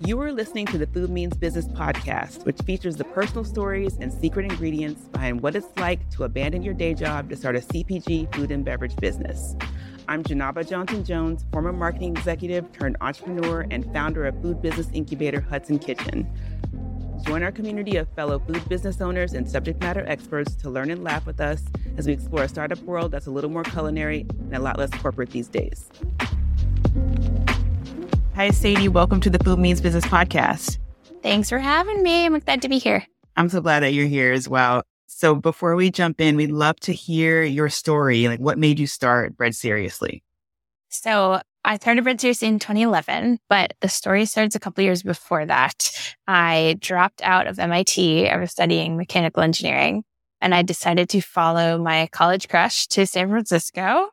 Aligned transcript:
You 0.00 0.20
are 0.20 0.30
listening 0.30 0.66
to 0.66 0.78
the 0.78 0.86
Food 0.86 1.08
Means 1.08 1.34
Business 1.38 1.66
podcast, 1.68 2.44
which 2.44 2.60
features 2.60 2.96
the 2.96 3.04
personal 3.04 3.44
stories 3.44 3.96
and 3.98 4.12
secret 4.12 4.44
ingredients 4.44 5.08
behind 5.08 5.40
what 5.40 5.56
it's 5.56 5.74
like 5.78 6.10
to 6.10 6.24
abandon 6.24 6.62
your 6.62 6.74
day 6.74 6.92
job 6.92 7.30
to 7.30 7.36
start 7.36 7.56
a 7.56 7.60
CPG 7.60 8.34
food 8.34 8.50
and 8.50 8.62
beverage 8.62 8.94
business. 8.96 9.56
I'm 10.06 10.22
Janaba 10.22 10.68
Johnson 10.68 11.02
Jones, 11.02 11.46
former 11.50 11.72
marketing 11.72 12.14
executive 12.14 12.70
turned 12.72 12.98
entrepreneur 13.00 13.66
and 13.70 13.90
founder 13.94 14.26
of 14.26 14.40
food 14.42 14.60
business 14.60 14.90
incubator 14.92 15.40
Hudson 15.40 15.78
Kitchen. 15.78 16.30
Join 17.24 17.42
our 17.42 17.50
community 17.50 17.96
of 17.96 18.06
fellow 18.10 18.38
food 18.38 18.68
business 18.68 19.00
owners 19.00 19.32
and 19.32 19.48
subject 19.48 19.80
matter 19.80 20.04
experts 20.06 20.54
to 20.56 20.68
learn 20.68 20.90
and 20.90 21.04
laugh 21.04 21.24
with 21.24 21.40
us 21.40 21.64
as 21.96 22.06
we 22.06 22.12
explore 22.12 22.42
a 22.42 22.48
startup 22.48 22.80
world 22.80 23.12
that's 23.12 23.28
a 23.28 23.30
little 23.30 23.50
more 23.50 23.64
culinary 23.64 24.26
and 24.28 24.56
a 24.56 24.60
lot 24.60 24.78
less 24.78 24.90
corporate 24.90 25.30
these 25.30 25.48
days. 25.48 25.88
Hi, 28.36 28.50
Sadie. 28.50 28.88
Welcome 28.88 29.22
to 29.22 29.30
the 29.30 29.38
Food 29.38 29.58
Means 29.58 29.80
Business 29.80 30.04
podcast. 30.04 30.76
Thanks 31.22 31.48
for 31.48 31.58
having 31.58 32.02
me. 32.02 32.26
I'm 32.26 32.38
glad 32.38 32.60
to 32.60 32.68
be 32.68 32.76
here. 32.76 33.02
I'm 33.34 33.48
so 33.48 33.62
glad 33.62 33.80
that 33.80 33.94
you're 33.94 34.06
here 34.06 34.30
as 34.30 34.46
well. 34.46 34.82
So 35.06 35.34
before 35.34 35.74
we 35.74 35.90
jump 35.90 36.20
in, 36.20 36.36
we'd 36.36 36.50
love 36.50 36.78
to 36.80 36.92
hear 36.92 37.42
your 37.42 37.70
story. 37.70 38.28
Like 38.28 38.38
what 38.38 38.58
made 38.58 38.78
you 38.78 38.86
start 38.86 39.38
Bread 39.38 39.54
Seriously? 39.54 40.22
So 40.90 41.40
I 41.64 41.76
started 41.76 42.04
Bread 42.04 42.20
Seriously 42.20 42.48
in 42.48 42.58
2011, 42.58 43.38
but 43.48 43.72
the 43.80 43.88
story 43.88 44.26
starts 44.26 44.54
a 44.54 44.60
couple 44.60 44.84
years 44.84 45.02
before 45.02 45.46
that. 45.46 46.14
I 46.28 46.76
dropped 46.78 47.22
out 47.22 47.46
of 47.46 47.58
MIT. 47.58 48.28
I 48.28 48.36
was 48.36 48.50
studying 48.50 48.98
mechanical 48.98 49.42
engineering 49.42 50.04
and 50.42 50.54
I 50.54 50.60
decided 50.60 51.08
to 51.08 51.22
follow 51.22 51.78
my 51.78 52.06
college 52.12 52.50
crush 52.50 52.86
to 52.88 53.06
San 53.06 53.30
Francisco 53.30 54.10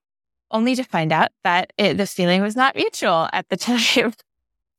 only 0.54 0.76
to 0.76 0.84
find 0.84 1.12
out 1.12 1.32
that 1.44 1.74
it, 1.78 1.98
the 1.98 2.06
feeling 2.06 2.42
was 2.42 2.56
not 2.56 2.76
mutual 2.76 3.28
at 3.34 3.50
the 3.50 3.58
time. 3.58 4.14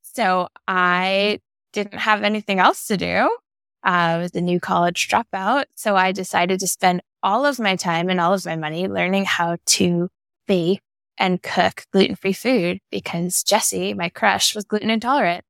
so 0.02 0.48
I 0.66 1.40
didn't 1.72 1.98
have 1.98 2.22
anything 2.22 2.60
else 2.60 2.86
to 2.86 2.96
do. 2.96 3.36
I 3.82 4.16
was 4.16 4.34
a 4.34 4.40
new 4.40 4.60
college 4.60 5.08
dropout. 5.08 5.64
So 5.74 5.96
I 5.96 6.12
decided 6.12 6.60
to 6.60 6.66
spend 6.66 7.02
all 7.22 7.44
of 7.44 7.58
my 7.58 7.76
time 7.76 8.08
and 8.08 8.20
all 8.20 8.32
of 8.32 8.46
my 8.46 8.56
money 8.56 8.88
learning 8.88 9.26
how 9.26 9.58
to 9.66 10.08
bake 10.46 10.80
and 11.18 11.42
cook 11.42 11.84
gluten 11.92 12.16
free 12.16 12.32
food 12.32 12.80
because 12.90 13.42
Jesse, 13.42 13.92
my 13.94 14.08
crush, 14.08 14.54
was 14.54 14.64
gluten 14.64 14.90
intolerant. 14.90 15.44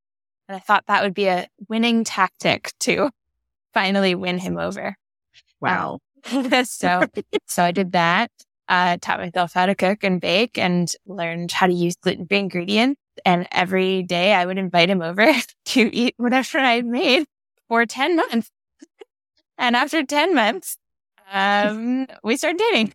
And 0.48 0.56
I 0.56 0.58
thought 0.58 0.84
that 0.88 1.02
would 1.02 1.14
be 1.14 1.26
a 1.26 1.46
winning 1.68 2.04
tactic 2.04 2.72
to 2.80 3.10
finally 3.72 4.14
win 4.14 4.38
him 4.38 4.58
over. 4.58 4.96
Wow. 5.60 6.00
Um, 6.32 6.64
so, 6.64 7.06
so 7.46 7.64
I 7.64 7.70
did 7.70 7.92
that 7.92 8.30
uh, 8.68 8.96
taught 9.00 9.20
myself 9.20 9.52
how 9.52 9.66
to 9.66 9.74
cook 9.74 10.02
and 10.02 10.20
bake 10.20 10.58
and 10.58 10.92
learned 11.06 11.52
how 11.52 11.66
to 11.66 11.72
use 11.72 11.96
gluten 11.96 12.26
free 12.26 12.38
ingredients. 12.38 13.00
And 13.24 13.46
every 13.52 14.02
day 14.02 14.34
I 14.34 14.46
would 14.46 14.58
invite 14.58 14.90
him 14.90 15.02
over 15.02 15.32
to 15.66 15.96
eat 15.96 16.14
whatever 16.16 16.58
I 16.58 16.82
made 16.82 17.26
for 17.68 17.86
10 17.86 18.16
months. 18.16 18.50
and 19.58 19.76
after 19.76 20.04
10 20.04 20.34
months, 20.34 20.76
um, 21.32 22.06
we 22.22 22.36
started 22.36 22.58
dating. 22.58 22.92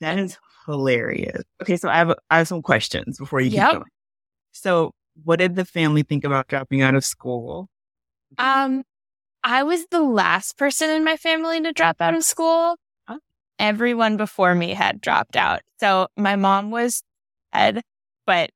That 0.00 0.18
is 0.18 0.38
hilarious. 0.66 1.42
Okay. 1.62 1.76
So 1.76 1.88
I 1.88 1.96
have, 1.96 2.14
I 2.30 2.38
have 2.38 2.48
some 2.48 2.62
questions 2.62 3.18
before 3.18 3.40
you 3.40 3.50
keep 3.50 3.58
yep. 3.58 3.72
going. 3.72 3.84
So 4.52 4.92
what 5.24 5.38
did 5.38 5.56
the 5.56 5.64
family 5.64 6.02
think 6.02 6.24
about 6.24 6.48
dropping 6.48 6.82
out 6.82 6.94
of 6.94 7.04
school? 7.04 7.68
Um, 8.38 8.84
I 9.42 9.62
was 9.62 9.86
the 9.90 10.02
last 10.02 10.56
person 10.56 10.90
in 10.90 11.04
my 11.04 11.16
family 11.16 11.60
to 11.62 11.72
drop 11.72 12.00
out 12.00 12.14
of 12.14 12.24
school 12.24 12.76
everyone 13.60 14.16
before 14.16 14.54
me 14.54 14.74
had 14.74 15.00
dropped 15.00 15.36
out. 15.36 15.60
So 15.78 16.08
my 16.16 16.34
mom 16.34 16.70
was 16.70 17.02
dead, 17.52 17.82
but 18.26 18.50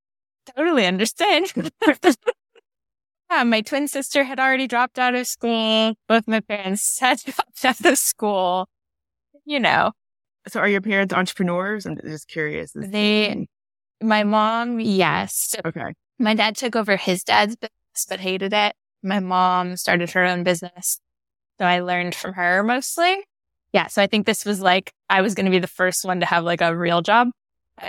totally 0.56 0.86
understand. 0.86 1.52
yeah, 3.30 3.44
my 3.44 3.60
twin 3.60 3.86
sister 3.86 4.24
had 4.24 4.40
already 4.40 4.66
dropped 4.66 4.98
out 4.98 5.14
of 5.14 5.26
school. 5.26 5.94
Both 6.08 6.26
my 6.26 6.40
parents 6.40 6.98
had 7.00 7.20
dropped 7.20 7.64
out 7.64 7.84
of 7.84 7.98
school. 7.98 8.68
You 9.44 9.60
know. 9.60 9.92
So 10.48 10.60
are 10.60 10.68
your 10.68 10.80
parents 10.80 11.14
entrepreneurs? 11.14 11.86
I'm 11.86 11.96
just 11.96 12.28
curious. 12.28 12.72
They, 12.74 13.46
my 14.02 14.24
mom, 14.24 14.80
yes. 14.80 15.54
Okay. 15.64 15.94
My 16.18 16.34
dad 16.34 16.56
took 16.56 16.76
over 16.76 16.96
his 16.96 17.24
dad's 17.24 17.56
business, 17.56 18.06
but 18.08 18.20
hated 18.20 18.52
it. 18.52 18.74
My 19.02 19.20
mom 19.20 19.76
started 19.76 20.10
her 20.10 20.24
own 20.24 20.44
business. 20.44 21.00
So 21.58 21.66
I 21.66 21.80
learned 21.80 22.14
from 22.14 22.34
her 22.34 22.62
mostly 22.62 23.24
yeah, 23.74 23.88
so 23.88 24.00
I 24.00 24.06
think 24.06 24.24
this 24.24 24.44
was 24.44 24.60
like, 24.60 24.94
I 25.10 25.20
was 25.20 25.34
going 25.34 25.46
to 25.46 25.50
be 25.50 25.58
the 25.58 25.66
first 25.66 26.04
one 26.04 26.20
to 26.20 26.26
have 26.26 26.44
like 26.44 26.60
a 26.60 26.74
real 26.74 27.02
job 27.02 27.28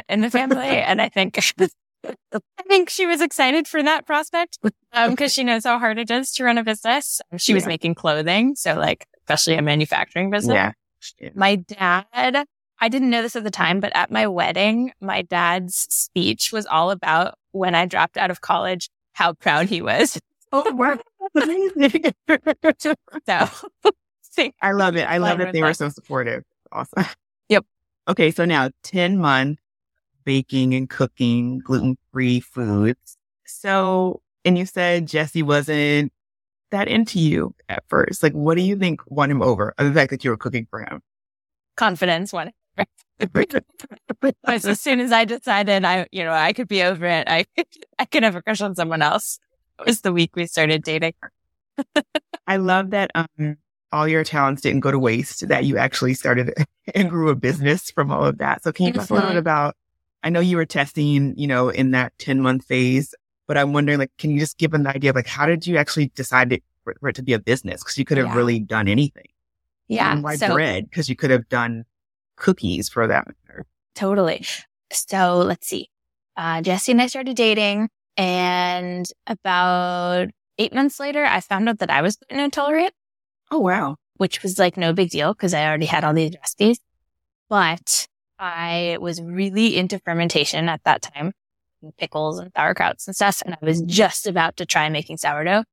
in 0.09 0.21
the 0.21 0.31
family. 0.31 0.57
and 0.65 0.99
I 0.99 1.09
think, 1.09 1.37
I 2.03 2.63
think 2.67 2.89
she 2.89 3.05
was 3.05 3.21
excited 3.21 3.67
for 3.67 3.81
that 3.83 4.07
prospect 4.07 4.57
um, 4.93 5.15
cause 5.15 5.31
she 5.31 5.43
knows 5.43 5.63
how 5.63 5.77
hard 5.77 5.99
it 5.99 6.09
is 6.09 6.31
to 6.33 6.43
run 6.43 6.57
a 6.57 6.63
business. 6.63 7.21
She 7.37 7.51
yeah. 7.51 7.57
was 7.57 7.67
making 7.67 7.93
clothing. 7.93 8.55
So 8.55 8.73
like, 8.73 9.05
especially 9.21 9.53
a 9.55 9.61
manufacturing 9.61 10.31
business. 10.31 10.55
Yeah. 10.55 10.71
yeah. 11.19 11.29
My 11.35 11.57
dad, 11.57 12.47
I 12.81 12.89
didn't 12.89 13.11
know 13.11 13.21
this 13.21 13.35
at 13.35 13.43
the 13.43 13.51
time, 13.51 13.79
but 13.79 13.95
at 13.95 14.09
my 14.09 14.25
wedding, 14.25 14.91
my 14.99 15.21
dad's 15.21 15.85
speech 15.91 16.51
was 16.51 16.65
all 16.65 16.89
about 16.89 17.35
when 17.51 17.75
I 17.75 17.85
dropped 17.85 18.17
out 18.17 18.31
of 18.31 18.41
college, 18.41 18.89
how 19.13 19.33
proud 19.33 19.67
he 19.67 19.83
was. 19.83 20.19
Oh, 20.51 20.73
wow. 20.73 20.97
so 22.79 22.95
I 24.61 24.71
love 24.71 24.95
it. 24.95 25.03
I 25.03 25.17
love 25.17 25.37
that 25.39 25.53
they 25.53 25.61
were 25.61 25.73
so 25.73 25.89
supportive. 25.89 26.43
Awesome. 26.71 27.05
Yep. 27.47 27.63
Okay. 28.07 28.31
So 28.31 28.43
now 28.43 28.71
10 28.81 29.19
months 29.19 29.61
baking 30.23 30.73
and 30.73 30.89
cooking 30.89 31.59
gluten 31.59 31.95
free 32.11 32.39
foods. 32.39 33.17
So, 33.45 34.21
and 34.43 34.57
you 34.57 34.65
said 34.65 35.07
Jesse 35.07 35.43
wasn't 35.43 36.11
that 36.71 36.87
into 36.87 37.19
you 37.19 37.55
at 37.69 37.83
first. 37.87 38.23
Like, 38.23 38.33
what 38.33 38.55
do 38.55 38.61
you 38.61 38.75
think 38.75 39.01
won 39.07 39.31
him 39.31 39.41
over? 39.41 39.73
The 39.77 39.93
fact 39.93 40.09
that 40.09 40.23
you 40.23 40.31
were 40.31 40.37
cooking 40.37 40.67
for 40.69 40.79
him? 40.81 41.01
Confidence 41.77 42.33
won. 42.33 42.51
as 44.47 44.81
soon 44.81 44.99
as 44.99 45.11
I 45.11 45.23
decided 45.25 45.85
I, 45.85 46.07
you 46.11 46.23
know, 46.23 46.33
I 46.33 46.51
could 46.51 46.67
be 46.67 46.83
over 46.83 47.05
it, 47.05 47.27
I, 47.29 47.45
I 47.99 48.05
could 48.05 48.23
have 48.23 48.35
a 48.35 48.41
crush 48.41 48.61
on 48.61 48.75
someone 48.75 49.01
else. 49.01 49.39
It 49.79 49.85
was 49.85 50.01
the 50.01 50.11
week 50.11 50.35
we 50.35 50.47
started 50.47 50.83
dating. 50.83 51.13
I 52.47 52.57
love 52.57 52.91
that. 52.91 53.11
Um, 53.15 53.57
all 53.95 54.07
your 54.07 54.25
talents 54.25 54.61
didn't 54.61 54.81
go 54.81 54.91
to 54.91 54.99
waste, 54.99 55.47
that 55.47 55.63
you 55.63 55.77
actually 55.77 56.13
started 56.13 56.53
and 56.95 57.09
grew 57.09 57.29
a 57.29 57.35
business 57.35 57.89
from 57.89 58.11
all 58.11 58.25
of 58.25 58.37
that. 58.39 58.61
So 58.61 58.71
can 58.71 58.87
you 58.87 58.93
talk 58.93 59.09
a 59.09 59.13
little 59.13 59.29
bit 59.29 59.37
about, 59.37 59.75
I 60.21 60.29
know 60.29 60.41
you 60.41 60.57
were 60.57 60.65
testing, 60.65 61.33
you 61.37 61.47
know, 61.47 61.69
in 61.69 61.91
that 61.91 62.11
10 62.19 62.41
month 62.41 62.65
phase, 62.65 63.15
but 63.47 63.57
I'm 63.57 63.71
wondering, 63.71 63.97
like, 63.97 64.11
can 64.17 64.31
you 64.31 64.39
just 64.39 64.57
give 64.57 64.73
an 64.73 64.85
idea 64.85 65.11
of 65.11 65.15
like, 65.15 65.27
how 65.27 65.45
did 65.45 65.65
you 65.65 65.77
actually 65.77 66.07
decide 66.09 66.49
to, 66.49 66.59
for, 66.83 66.95
for, 66.99 67.09
it 67.09 67.15
to 67.15 67.23
be 67.23 67.31
a 67.31 67.39
business? 67.39 67.83
Cause 67.83 67.97
you 67.97 68.03
could 68.03 68.17
have 68.17 68.27
yeah. 68.27 68.35
really 68.35 68.59
done 68.59 68.87
anything. 68.87 69.27
Yeah. 69.87 70.11
And 70.11 70.23
why 70.23 70.35
so, 70.35 70.53
bread? 70.53 70.91
Cause 70.91 71.07
you 71.07 71.15
could 71.15 71.29
have 71.29 71.47
done 71.47 71.85
cookies 72.35 72.89
for 72.89 73.07
that 73.07 73.27
matter. 73.27 73.65
Totally. 73.93 74.45
So 74.91 75.37
let's 75.37 75.67
see. 75.67 75.89
Uh, 76.35 76.61
Jesse 76.61 76.91
and 76.91 77.01
I 77.01 77.07
started 77.07 77.37
dating 77.37 77.87
and 78.17 79.09
about 79.25 80.27
eight 80.57 80.73
months 80.73 80.99
later, 80.99 81.23
I 81.23 81.39
found 81.39 81.69
out 81.69 81.79
that 81.79 81.89
I 81.89 82.01
was 82.01 82.17
gluten 82.17 82.43
intolerant. 82.43 82.93
Oh, 83.55 83.59
wow. 83.59 83.95
Which 84.17 84.43
was 84.43 84.59
like 84.59 84.75
no 84.75 84.91
big 84.91 85.11
deal 85.11 85.33
because 85.33 85.53
I 85.53 85.65
already 85.65 85.85
had 85.85 86.03
all 86.03 86.13
these 86.13 86.35
recipes. 86.35 86.77
But 87.47 88.05
I 88.37 88.97
was 88.99 89.21
really 89.21 89.77
into 89.77 89.97
fermentation 89.99 90.67
at 90.67 90.83
that 90.83 91.01
time, 91.01 91.31
pickles 91.97 92.37
and 92.37 92.53
sauerkrauts 92.53 93.07
and 93.07 93.15
stuff. 93.15 93.41
And 93.45 93.53
I 93.53 93.65
was 93.65 93.81
just 93.83 94.27
about 94.27 94.57
to 94.57 94.65
try 94.65 94.89
making 94.89 95.15
sourdough 95.15 95.63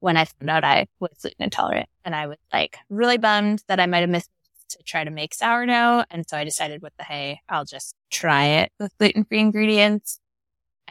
when 0.00 0.16
I 0.16 0.24
found 0.24 0.48
out 0.48 0.64
I 0.64 0.86
was 1.00 1.10
gluten 1.20 1.44
intolerant. 1.44 1.90
And 2.02 2.14
I 2.14 2.28
was 2.28 2.38
like 2.50 2.78
really 2.88 3.18
bummed 3.18 3.62
that 3.68 3.78
I 3.78 3.84
might 3.84 4.00
have 4.00 4.08
missed 4.08 4.30
to 4.70 4.82
try 4.84 5.04
to 5.04 5.10
make 5.10 5.34
sourdough. 5.34 6.04
And 6.10 6.26
so 6.26 6.38
I 6.38 6.44
decided, 6.44 6.80
what 6.80 6.94
the 6.96 7.04
hey, 7.04 7.40
I'll 7.46 7.66
just 7.66 7.94
try 8.10 8.44
it 8.44 8.72
with 8.80 8.96
gluten 8.96 9.24
free 9.24 9.40
ingredients. 9.40 10.18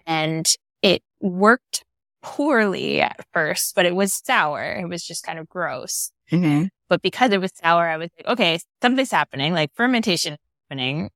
And 0.05 0.47
it 0.83 1.01
worked 1.19 1.83
poorly 2.21 3.01
at 3.01 3.25
first, 3.33 3.73
but 3.73 3.88
it 3.88 3.95
was 3.95 4.13
sour. 4.13 4.73
It 4.73 4.88
was 4.88 5.03
just 5.03 5.23
kind 5.23 5.39
of 5.39 5.50
gross. 5.50 6.12
Mm-hmm. 6.31 6.65
But 6.89 7.01
because 7.01 7.31
it 7.31 7.41
was 7.41 7.51
sour, 7.56 7.88
I 7.88 7.97
was 7.97 8.09
like, 8.18 8.27
okay, 8.27 8.59
something's 8.81 9.12
happening, 9.12 9.53
like 9.53 9.71
fermentation 9.75 10.38
happening. 10.69 11.09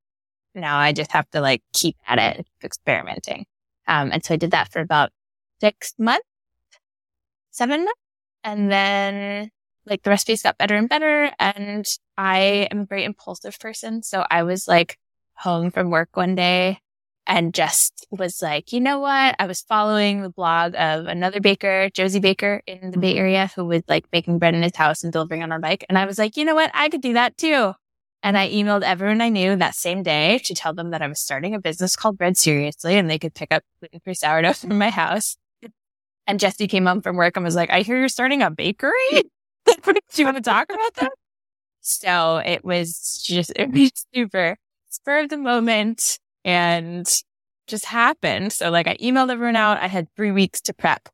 Now 0.54 0.78
I 0.78 0.92
just 0.92 1.12
have 1.12 1.30
to 1.32 1.42
like 1.42 1.62
keep 1.74 1.96
at 2.08 2.20
it, 2.20 2.46
experimenting. 2.64 3.46
Um, 3.88 4.12
and 4.12 4.24
so 4.24 4.34
I 4.34 4.38
did 4.38 4.52
that 4.52 4.72
for 4.72 4.80
about 4.80 5.12
six 5.60 5.94
months, 5.98 6.26
seven 7.52 7.86
months. 7.86 8.00
And 8.44 8.72
then 8.72 9.50
like 9.86 10.04
the 10.04 10.10
recipes 10.10 10.44
got 10.44 10.58
better 10.58 10.76
and 10.76 10.90
better. 10.90 11.32
And 11.40 11.86
I 12.18 12.68
am 12.72 12.82
a 12.82 12.86
very 12.86 13.04
impulsive 13.04 13.58
person. 13.60 14.04
So 14.04 14.26
I 14.30 14.44
was 14.44 14.68
like 14.68 14.98
home 15.36 15.72
from 15.72 15.90
work 15.90 16.10
one 16.14 16.36
day 16.36 16.80
and 17.28 17.54
just 17.54 18.06
was 18.10 18.42
like, 18.42 18.74
you 18.74 18.80
know 18.80 19.00
what? 19.00 19.36
I 19.40 19.46
was 19.46 19.62
following 19.62 20.22
the 20.22 20.30
blog 20.30 20.74
of 20.76 21.06
another 21.06 21.40
baker, 21.40 21.90
Josey 21.94 22.20
Baker 22.20 22.62
in 22.66 22.92
the 22.92 22.98
Bay 22.98 23.12
mm-hmm. 23.12 23.20
Area, 23.20 23.52
who 23.56 23.66
was 23.66 23.84
like 23.88 24.06
making 24.12 24.40
bread 24.40 24.56
in 24.56 24.64
his 24.64 24.76
house 24.76 25.04
and 25.04 25.14
delivering 25.14 25.44
on 25.44 25.52
a 25.52 25.60
bike. 25.60 25.86
And 25.88 25.98
I 25.98 26.06
was 26.06 26.18
like, 26.18 26.36
you 26.36 26.46
know 26.46 26.56
what? 26.56 26.72
I 26.74 26.90
could 26.90 27.02
do 27.02 27.14
that 27.14 27.38
too. 27.38 27.74
And 28.24 28.38
I 28.38 28.50
emailed 28.50 28.84
everyone 28.84 29.22
I 29.22 29.30
knew 29.30 29.56
that 29.56 29.76
same 29.76 30.04
day 30.04 30.40
to 30.46 30.54
tell 30.54 30.74
them 30.74 30.92
that 30.92 31.02
I 31.02 31.08
was 31.08 31.20
starting 31.20 31.56
a 31.56 31.60
business 31.60 31.96
called 31.96 32.18
Bread 32.18 32.38
Seriously 32.38 32.96
and 32.96 33.10
they 33.10 33.18
could 33.18 33.34
pick 33.34 33.52
up 33.52 33.64
gluten 33.80 34.00
free 34.00 34.14
sourdough 34.14 34.54
from 34.54 34.78
my 34.78 34.90
house. 34.90 35.38
And 36.28 36.40
Jesse 36.40 36.68
came 36.68 36.86
home 36.86 37.02
from 37.02 37.16
work 37.16 37.36
and 37.36 37.44
was 37.44 37.56
like, 37.56 37.72
I 37.72 37.82
hear 37.82 37.98
you're 37.98 38.10
starting 38.10 38.44
a 38.44 38.52
bakery. 38.52 38.92
Do 39.66 39.94
you 40.16 40.26
want 40.26 40.38
to 40.38 40.44
talk 40.44 40.72
about 40.72 40.94
that? 40.96 41.12
So 41.82 42.38
it 42.38 42.64
was 42.64 43.24
just, 43.26 43.52
it 43.56 43.72
was 43.72 43.92
super 44.14 44.58
spur 44.90 45.22
of 45.22 45.30
the 45.30 45.38
moment 45.38 46.20
and 46.44 47.08
just 47.68 47.86
happened. 47.86 48.54
So 48.54 48.70
like 48.70 48.88
I 48.88 48.98
emailed 48.98 49.32
everyone 49.32 49.56
out. 49.56 49.82
I 49.82 49.88
had 49.88 50.08
three 50.16 50.32
weeks 50.32 50.62
to 50.62 50.74
prep. 50.74 51.10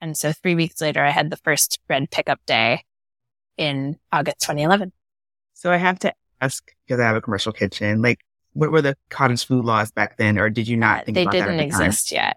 And 0.00 0.16
so 0.16 0.32
three 0.32 0.54
weeks 0.54 0.80
later, 0.80 1.04
I 1.04 1.10
had 1.10 1.30
the 1.30 1.36
first 1.38 1.80
bread 1.88 2.10
pickup 2.10 2.40
day 2.46 2.84
in 3.56 3.98
August 4.12 4.40
2011. 4.40 4.92
So 5.54 5.72
I 5.72 5.76
have 5.76 5.98
to 6.00 6.14
ask, 6.40 6.72
because 6.86 7.00
I 7.00 7.04
have 7.04 7.16
a 7.16 7.20
commercial 7.20 7.52
kitchen, 7.52 8.00
like 8.00 8.20
what 8.52 8.70
were 8.70 8.82
the 8.82 8.96
cottage 9.10 9.44
food 9.44 9.64
laws 9.64 9.90
back 9.90 10.16
then? 10.16 10.38
Or 10.38 10.50
did 10.50 10.68
you 10.68 10.76
not 10.76 11.04
think 11.04 11.16
they 11.16 11.24
didn't 11.26 11.56
that 11.56 11.64
exist 11.64 12.12
yet. 12.12 12.36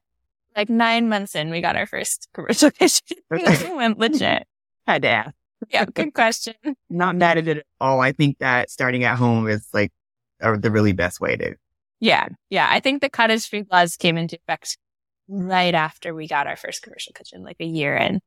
Like 0.56 0.70
nine 0.70 1.08
months 1.08 1.36
in, 1.36 1.50
we 1.50 1.62
got 1.62 1.76
our 1.76 1.86
first 1.86 2.28
commercial 2.34 2.72
kitchen. 2.80 3.18
we 3.30 3.44
went 3.76 4.00
legit. 4.00 4.48
Had 4.88 5.04
to 5.04 5.10
ask. 5.10 5.36
Yeah, 5.70 5.86
good 5.86 6.14
question. 6.14 6.56
Not 6.90 7.16
mad 7.16 7.38
at 7.38 7.48
it 7.48 7.58
at 7.58 7.66
all. 7.80 8.02
I 8.02 8.12
think 8.12 8.40
that 8.40 8.72
starting 8.72 9.04
at 9.04 9.18
home 9.18 9.48
is 9.48 9.68
like 9.74 9.92
the 10.40 10.72
really 10.72 10.92
best 10.92 11.22
way 11.22 11.36
to. 11.36 11.56
Yeah. 12.02 12.28
Yeah. 12.50 12.68
I 12.70 12.82
think 12.82 13.02
the 13.02 13.10
cottage 13.10 13.48
food 13.48 13.68
laws 13.72 13.96
came 13.96 14.18
into 14.18 14.36
effect 14.36 14.78
right 15.30 15.74
after 15.74 16.14
we 16.14 16.28
got 16.28 16.48
our 16.48 16.58
first 16.58 16.82
commercial 16.82 17.14
kitchen, 17.14 17.44
like 17.44 17.58
a 17.62 17.66
year 17.66 17.96
in. 17.96 18.20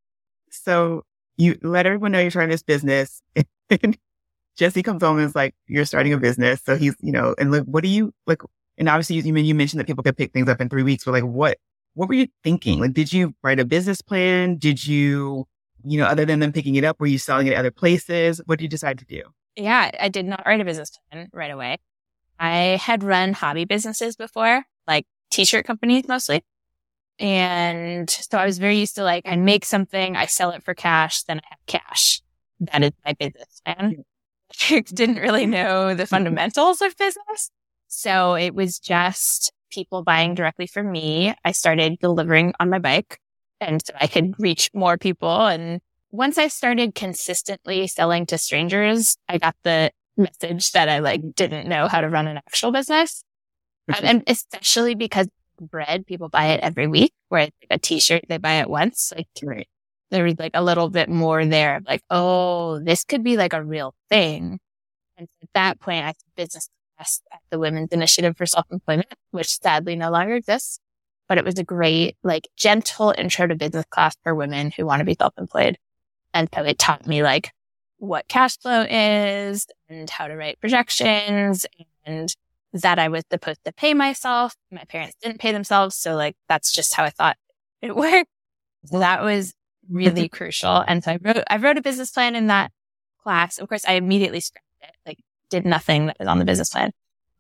So 0.51 1.03
you 1.37 1.59
let 1.63 1.85
everyone 1.85 2.13
know 2.13 2.21
you're 2.21 2.31
starting 2.31 2.51
this 2.51 2.63
business. 2.63 3.21
Jesse 4.57 4.83
comes 4.85 5.03
home 5.03 5.19
and 5.19 5.27
is 5.27 5.35
like, 5.35 5.55
you're 5.67 5.85
starting 5.85 6.13
a 6.13 6.19
business. 6.19 6.63
So 6.65 6.77
he's, 6.77 6.95
you 7.01 7.11
know, 7.11 7.35
and 7.39 7.51
like, 7.51 7.65
what 7.65 7.83
do 7.83 7.89
you 7.89 8.15
like? 8.27 8.41
And 8.79 8.89
obviously 8.89 9.17
you, 9.17 9.33
mean 9.33 9.45
you 9.45 9.55
mentioned 9.55 9.81
that 9.81 9.87
people 9.87 10.05
could 10.05 10.17
pick 10.17 10.33
things 10.33 10.49
up 10.49 10.61
in 10.61 10.69
three 10.69 10.85
weeks, 10.85 11.05
but 11.05 11.11
like, 11.11 11.25
what, 11.25 11.59
what 11.95 12.09
were 12.09 12.15
you 12.15 12.29
thinking? 12.45 12.79
Like, 12.81 12.93
did 12.93 13.13
you 13.13 13.35
write 13.43 13.59
a 13.59 13.65
business 13.65 14.01
plan? 14.01 14.57
Did 14.57 14.87
you, 14.87 15.47
you 15.85 15.99
know, 15.99 16.07
other 16.07 16.25
than 16.25 16.39
them 16.39 16.53
picking 16.53 16.77
it 16.77 16.85
up, 16.85 17.01
were 17.01 17.07
you 17.07 17.19
selling 17.19 17.49
it 17.49 17.55
at 17.55 17.59
other 17.59 17.73
places? 17.73 18.41
What 18.47 18.59
did 18.59 18.65
you 18.65 18.69
decide 18.69 18.99
to 19.01 19.05
do? 19.05 19.23
Yeah, 19.57 19.91
I 20.01 20.09
did 20.09 20.27
not 20.27 20.43
write 20.47 20.61
a 20.61 20.65
business 20.65 20.93
plan 21.11 21.29
right 21.33 21.51
away. 21.51 21.79
I 22.39 22.79
had 22.83 23.03
run 23.03 23.33
hobby 23.33 23.65
businesses 23.65 24.17
before, 24.17 24.65
like 24.87 25.07
t-shirt 25.31 25.67
companies 25.67 26.07
mostly. 26.09 26.43
And 27.19 28.11
so 28.11 28.39
I 28.39 28.47
was 28.47 28.59
very 28.59 28.79
used 28.79 28.97
to 28.97 29.05
like, 29.05 29.25
I 29.27 29.37
make 29.37 29.65
something, 29.65 30.17
I 30.17 30.27
sell 30.27 30.51
it 30.51 30.65
for 30.65 30.75
cash, 30.75 31.23
then 31.25 31.39
I 31.39 31.47
have 31.51 31.67
cash. 31.67 32.21
That 32.61 32.83
is 32.83 32.93
my 33.05 33.13
business 33.13 33.61
plan. 33.65 34.05
didn't 34.87 35.17
really 35.17 35.47
know 35.57 35.95
the 35.95 36.07
fundamentals 36.07 36.81
of 36.81 36.97
business. 36.97 37.51
So 37.89 38.35
it 38.35 38.55
was 38.55 38.79
just 38.79 39.53
people 39.71 40.03
buying 40.03 40.35
directly 40.35 40.67
from 40.67 40.91
me. 40.91 41.35
I 41.45 41.53
started 41.53 41.99
delivering 41.99 42.55
on 42.59 42.71
my 42.71 42.79
bike 42.79 43.19
and 43.61 43.85
so 43.85 43.95
I 44.01 44.07
could 44.07 44.35
reach 44.39 44.71
more 44.75 44.99
people. 44.99 45.47
And 45.47 45.81
once 46.11 46.39
I 46.39 46.49
started 46.49 46.95
consistently 46.95 47.87
selling 47.87 48.27
to 48.27 48.39
strangers, 48.39 49.17
I 49.29 49.39
got 49.39 49.57
the 49.65 49.91
message 50.17 50.73
that 50.73 50.89
I 50.89 51.01
like 51.01 51.21
mm-hmm. 51.21 51.31
didn't 51.31 51.69
know 51.69 51.89
how 51.89 52.01
to 52.01 52.09
run 52.09 52.27
an 52.27 52.39
actual 52.39 52.73
business. 52.73 53.25
and 54.03 54.23
especially 54.27 54.95
because 54.95 55.29
bread, 55.61 56.07
people 56.07 56.29
buy 56.29 56.47
it 56.47 56.61
every 56.61 56.87
week, 56.87 57.13
whereas 57.29 57.51
like 57.63 57.79
a 57.79 57.79
t-shirt, 57.79 58.25
they 58.29 58.39
buy 58.39 58.55
it 58.55 58.71
once. 58.71 59.13
Like 59.15 59.29
right 59.43 59.69
there 60.15 60.25
was 60.25 60.39
like 60.39 60.53
a 60.55 60.63
little 60.63 60.91
bit 60.91 61.09
more 61.09 61.45
there 61.45 61.81
like, 61.87 62.03
oh, 62.09 62.79
this 62.79 63.05
could 63.05 63.25
be 63.25 63.37
like 63.37 63.53
a 63.53 63.63
real 63.63 63.95
thing. 64.09 64.61
And 65.17 65.29
at 65.43 65.49
that 65.55 65.81
point, 65.81 66.05
I 66.05 66.11
took 66.11 66.37
business 66.37 66.69
class 66.97 67.21
at 67.33 67.41
the 67.51 67.59
Women's 67.59 67.93
Initiative 67.93 68.37
for 68.37 68.47
Self-Employment, 68.47 69.13
which 69.33 69.61
sadly 69.61 69.97
no 69.97 70.11
longer 70.11 70.35
exists. 70.35 70.79
But 71.29 71.39
it 71.39 71.45
was 71.45 71.59
a 71.59 71.65
great, 71.65 72.17
like 72.23 72.49
gentle 72.57 73.15
intro 73.17 73.47
to 73.47 73.55
business 73.55 73.87
class 73.91 74.15
for 74.23 74.35
women 74.35 74.71
who 74.77 74.87
want 74.87 75.01
to 75.01 75.05
be 75.05 75.17
self-employed. 75.19 75.79
And 76.33 76.49
so 76.55 76.63
it 76.63 76.79
taught 76.79 77.07
me 77.07 77.23
like 77.23 77.51
what 78.05 78.29
cash 78.29 78.59
flow 78.59 78.87
is 78.89 79.67
and 79.89 80.09
how 80.09 80.27
to 80.27 80.37
write 80.37 80.61
projections 80.61 81.67
and 82.05 82.35
that 82.73 82.99
I 82.99 83.09
was 83.09 83.25
supposed 83.31 83.65
to 83.65 83.73
pay 83.73 83.95
myself. 83.95 84.55
My 84.71 84.85
parents 84.85 85.17
didn't 85.23 85.41
pay 85.41 85.53
themselves. 85.53 85.97
So 85.97 86.15
like, 86.15 86.37
that's 86.49 86.73
just 86.73 86.95
how 86.95 87.05
I 87.05 87.11
thought 87.11 87.37
it 87.81 87.95
worked. 87.97 88.31
So 88.87 88.99
that 88.99 89.23
was 89.23 89.55
really 89.89 90.29
crucial. 90.31 90.85
And 90.87 91.03
so 91.03 91.13
I 91.13 91.19
wrote, 91.23 91.45
I 91.49 91.57
wrote 91.57 91.79
a 91.79 91.83
business 91.83 92.11
plan 92.11 92.35
in 92.35 92.49
that 92.49 92.73
class. 93.23 93.59
Of 93.59 93.69
course, 93.69 93.85
I 93.87 93.95
immediately 93.95 94.41
scrapped 94.41 94.67
it, 94.83 94.95
like 95.07 95.19
did 95.51 95.65
nothing 95.65 96.07
that 96.07 96.17
was 96.19 96.29
on 96.29 96.39
the 96.39 96.45
business 96.45 96.71
plan. 96.71 96.93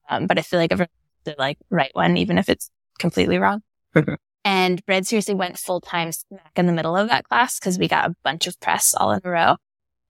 Um, 0.08 0.26
but 0.26 0.38
I 0.38 0.42
feel 0.42 0.58
like 0.58 0.72
everyone 0.72 0.88
to 1.24 1.34
like 1.38 1.58
write 1.70 1.94
one, 1.94 2.16
even 2.16 2.38
if 2.38 2.48
it's 2.48 2.70
completely 2.98 3.38
wrong. 3.38 3.62
and 4.44 4.84
Bread 4.86 5.06
Seriously 5.06 5.34
went 5.34 5.58
full 5.58 5.80
time 5.80 6.12
smack 6.12 6.52
in 6.56 6.66
the 6.66 6.72
middle 6.72 6.96
of 6.96 7.08
that 7.08 7.24
class 7.24 7.58
because 7.58 7.78
we 7.78 7.88
got 7.88 8.10
a 8.10 8.14
bunch 8.22 8.46
of 8.46 8.58
press 8.60 8.94
all 8.94 9.12
in 9.12 9.20
a 9.24 9.30
row. 9.30 9.56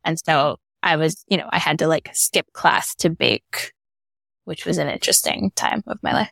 And 0.05 0.19
so 0.19 0.57
I 0.83 0.97
was, 0.97 1.25
you 1.29 1.37
know, 1.37 1.49
I 1.51 1.59
had 1.59 1.79
to 1.81 1.89
like 1.89 2.11
skip 2.13 2.53
class 2.53 2.95
to 2.97 3.11
bake, 3.11 3.73
which 4.45 4.67
was 4.67 4.79
an 4.79 4.89
interesting 4.89 5.51
time 5.55 5.83
of 5.87 5.99
my 6.03 6.13
life 6.13 6.31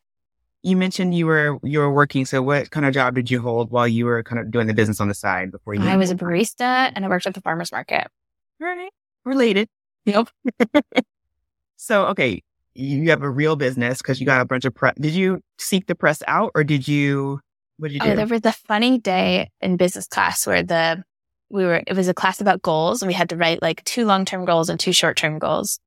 you 0.63 0.77
mentioned 0.77 1.15
you 1.15 1.27
were 1.27 1.59
you 1.63 1.81
were 1.81 1.93
working. 1.93 2.25
So 2.25 2.41
what 2.43 2.71
kind 2.71 2.87
of 2.87 2.95
job 2.95 3.15
did 3.15 3.31
you 3.31 3.41
hold 3.41 3.71
while 3.71 3.89
you 3.89 4.07
were 4.07 4.23
kind 4.23 4.41
of 4.41 4.51
doing 4.51 4.67
the 4.67 4.75
business 4.75 5.01
on 5.01 5.09
the 5.09 5.15
side 5.15 5.51
before 5.51 5.75
you? 5.75 5.83
I 5.83 5.97
was 5.97 6.11
a 6.11 6.15
barista 6.15 6.93
and 6.95 7.05
I 7.05 7.09
worked 7.09 7.27
at 7.27 7.35
the 7.35 7.41
farmers 7.41 7.73
market. 7.73 8.07
Right, 8.61 8.91
related. 9.25 9.69
Yep. 10.07 10.29
so 11.77 12.07
okay, 12.07 12.43
you 12.75 13.11
have 13.11 13.23
a 13.23 13.31
real 13.31 13.57
business 13.57 13.99
because 13.99 14.21
you 14.21 14.27
got 14.27 14.41
a 14.41 14.45
bunch 14.45 14.65
of 14.65 14.75
press. 14.75 14.95
Did 14.99 15.15
you 15.15 15.41
seek 15.59 15.87
the 15.87 15.95
press 15.95 16.23
out 16.29 16.53
or 16.55 16.65
did 16.65 16.87
you? 16.87 17.41
What 17.79 17.89
did 17.89 17.95
you 17.95 18.01
oh, 18.03 18.07
do? 18.07 18.13
Oh, 18.13 18.17
there 18.17 18.27
was 18.27 18.45
a 18.45 18.53
funny 18.53 18.99
day 18.99 19.51
in 19.61 19.77
business 19.77 20.07
class 20.07 20.47
where 20.47 20.63
the 20.63 21.03
we 21.53 21.65
were 21.65 21.83
it 21.87 21.97
was 21.97 22.09
a 22.09 22.15
class 22.15 22.41
about 22.41 22.63
goals 22.63 23.03
and 23.03 23.09
we 23.09 23.15
had 23.15 23.29
to 23.29 23.37
write 23.37 23.63
like 23.63 23.85
two 23.85 24.05
long 24.05 24.25
term 24.25 24.45
goals 24.45 24.69
and 24.69 24.81
two 24.81 24.93
short 24.93 25.17
term 25.17 25.39
goals, 25.39 25.79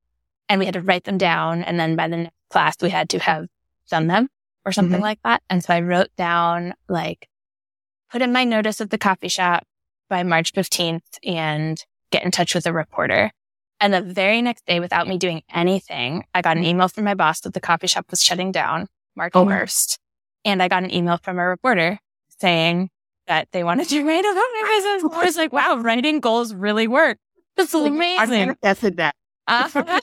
and 0.48 0.60
we 0.60 0.66
had 0.66 0.76
to 0.76 0.82
write 0.82 1.04
them 1.04 1.18
down 1.18 1.64
and 1.64 1.80
then 1.80 1.96
by 1.96 2.08
the 2.08 2.18
next 2.18 2.36
class 2.50 2.76
we 2.82 2.90
had 2.90 3.10
to 3.10 3.20
have 3.20 3.48
done 3.90 4.08
them 4.08 4.30
or 4.66 4.72
something 4.72 4.96
mm-hmm. 4.96 5.04
like 5.04 5.20
that. 5.24 5.42
And 5.50 5.64
so 5.64 5.74
I 5.74 5.82
wrote 5.82 6.10
down 6.18 6.74
like, 6.90 7.30
put 8.12 8.22
in 8.22 8.34
my 8.34 8.44
notice 8.44 8.82
at 8.82 8.90
the 8.90 8.98
coffee 8.98 9.28
shop 9.28 9.64
by 10.10 10.24
March 10.24 10.54
15th 10.54 11.02
and 11.24 11.84
get 12.12 12.24
in 12.24 12.32
touch 12.32 12.56
with 12.56 12.66
a 12.66 12.74
reporter. 12.74 13.32
And 13.80 13.94
the 13.94 14.02
very 14.02 14.42
next 14.42 14.66
day, 14.66 14.80
without 14.80 15.08
me 15.08 15.18
doing 15.18 15.44
anything, 15.54 16.24
I 16.34 16.42
got 16.42 16.58
an 16.58 16.64
email 16.64 16.88
from 16.88 17.04
my 17.04 17.14
boss 17.14 17.42
that 17.42 17.54
the 17.54 17.60
coffee 17.60 17.88
shop 17.88 18.06
was 18.10 18.24
shutting 18.24 18.52
down 18.52 18.88
March 19.16 19.34
oh. 19.36 19.46
1st. 19.46 19.98
And 20.46 20.64
I 20.64 20.68
got 20.68 20.84
an 20.84 20.94
email 20.94 21.18
from 21.18 21.38
a 21.40 21.48
reporter 21.48 22.00
saying 22.40 22.90
that 23.28 23.48
they 23.52 23.64
wanted 23.64 23.90
to 23.90 24.04
write 24.04 24.20
about 24.20 24.36
my 24.36 24.82
business. 24.96 25.12
I 25.14 25.26
was 25.26 25.38
like, 25.38 25.54
wow, 25.54 25.78
writing 25.78 26.20
goals 26.20 26.54
really 26.54 26.88
work. 26.88 27.18
This 27.56 27.74
is 27.74 27.82
amazing. 27.82 28.52
I 28.52 28.54
tested 28.62 28.98
that. 28.98 29.16
Uh, 29.48 30.00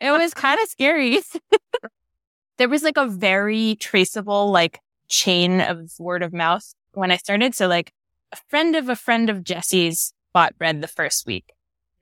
it 0.00 0.10
was 0.10 0.34
kind 0.34 0.60
of 0.60 0.68
scary 0.68 1.20
there 2.58 2.68
was 2.68 2.82
like 2.82 2.96
a 2.96 3.06
very 3.06 3.76
traceable 3.76 4.50
like 4.50 4.80
chain 5.08 5.60
of 5.60 5.92
word 5.98 6.22
of 6.22 6.32
mouth 6.32 6.74
when 6.92 7.10
I 7.10 7.16
started. 7.16 7.54
So 7.54 7.66
like 7.66 7.92
a 8.32 8.36
friend 8.48 8.74
of 8.76 8.88
a 8.88 8.96
friend 8.96 9.30
of 9.30 9.44
Jesse's 9.44 10.12
bought 10.32 10.58
bread 10.58 10.80
the 10.80 10.88
first 10.88 11.26
week. 11.26 11.52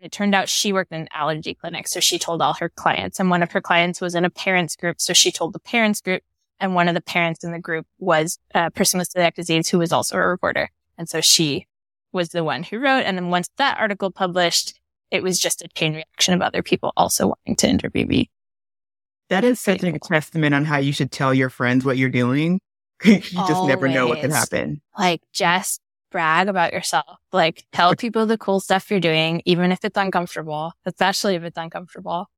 It 0.01 0.13
turned 0.13 0.35
out 0.35 0.49
she 0.49 0.73
worked 0.73 0.93
in 0.93 1.03
an 1.03 1.09
allergy 1.13 1.55
clinic. 1.55 1.89
So 1.89 1.99
she 2.01 2.19
told 2.19 2.43
all 2.43 2.55
her 2.55 2.69
clients 2.69 3.19
and 3.19 3.31
one 3.31 3.43
of 3.43 3.53
her 3.53 3.61
clients 3.61 4.01
was 4.01 4.15
in 4.15 4.25
a 4.25 4.31
parents 4.31 4.77
group. 4.77 5.01
So 5.01 5.13
she 5.13 5.33
told 5.33 5.53
the 5.53 5.61
parents 5.61 6.01
group 6.01 6.23
and 6.65 6.75
one 6.75 6.89
of 6.89 6.95
the 6.95 7.03
parents 7.03 7.45
in 7.45 7.53
the 7.53 7.59
group 7.59 7.87
was 7.99 8.39
a 8.55 8.71
person 8.71 8.97
with 8.97 9.13
celiac 9.13 9.35
disease 9.35 9.69
who 9.69 9.79
was 9.79 9.93
also 9.93 10.17
a 10.17 10.27
reporter. 10.27 10.71
And 10.97 11.07
so 11.07 11.21
she 11.21 11.67
was 12.11 12.31
the 12.31 12.43
one 12.43 12.63
who 12.63 12.79
wrote. 12.79 13.03
And 13.03 13.19
then 13.19 13.29
once 13.29 13.51
that 13.59 13.79
article 13.79 14.11
published, 14.11 14.81
it 15.11 15.23
was 15.23 15.39
just 15.39 15.61
a 15.61 15.69
chain 15.69 15.93
reaction 15.93 16.33
of 16.33 16.41
other 16.41 16.63
people 16.63 16.95
also 16.97 17.27
wanting 17.27 17.57
to 17.57 17.69
interview 17.69 18.07
me. 18.07 18.31
That 19.29 19.45
is 19.45 19.61
such 19.61 19.83
a 19.83 19.99
testament 19.99 20.55
on 20.55 20.65
how 20.65 20.79
you 20.79 20.95
should 20.95 21.13
tell 21.13 21.35
your 21.35 21.51
friends 21.51 21.85
what 21.85 21.99
you're 21.99 22.09
doing. 22.09 22.61
you 23.05 23.21
just 23.21 23.37
Always. 23.37 23.69
never 23.69 23.87
know 23.87 24.07
what 24.07 24.23
can 24.23 24.31
happen. 24.31 24.81
Like 24.99 25.21
just 25.35 25.83
brag 26.11 26.49
about 26.49 26.73
yourself. 26.73 27.19
Like 27.31 27.67
tell 27.73 27.95
people 27.95 28.25
the 28.25 28.39
cool 28.39 28.61
stuff 28.61 28.91
you're 28.91 29.01
doing, 29.01 29.43
even 29.45 29.71
if 29.71 29.85
it's 29.85 29.99
uncomfortable, 29.99 30.73
especially 30.87 31.35
if 31.35 31.43
it's 31.43 31.59
uncomfortable. 31.59 32.31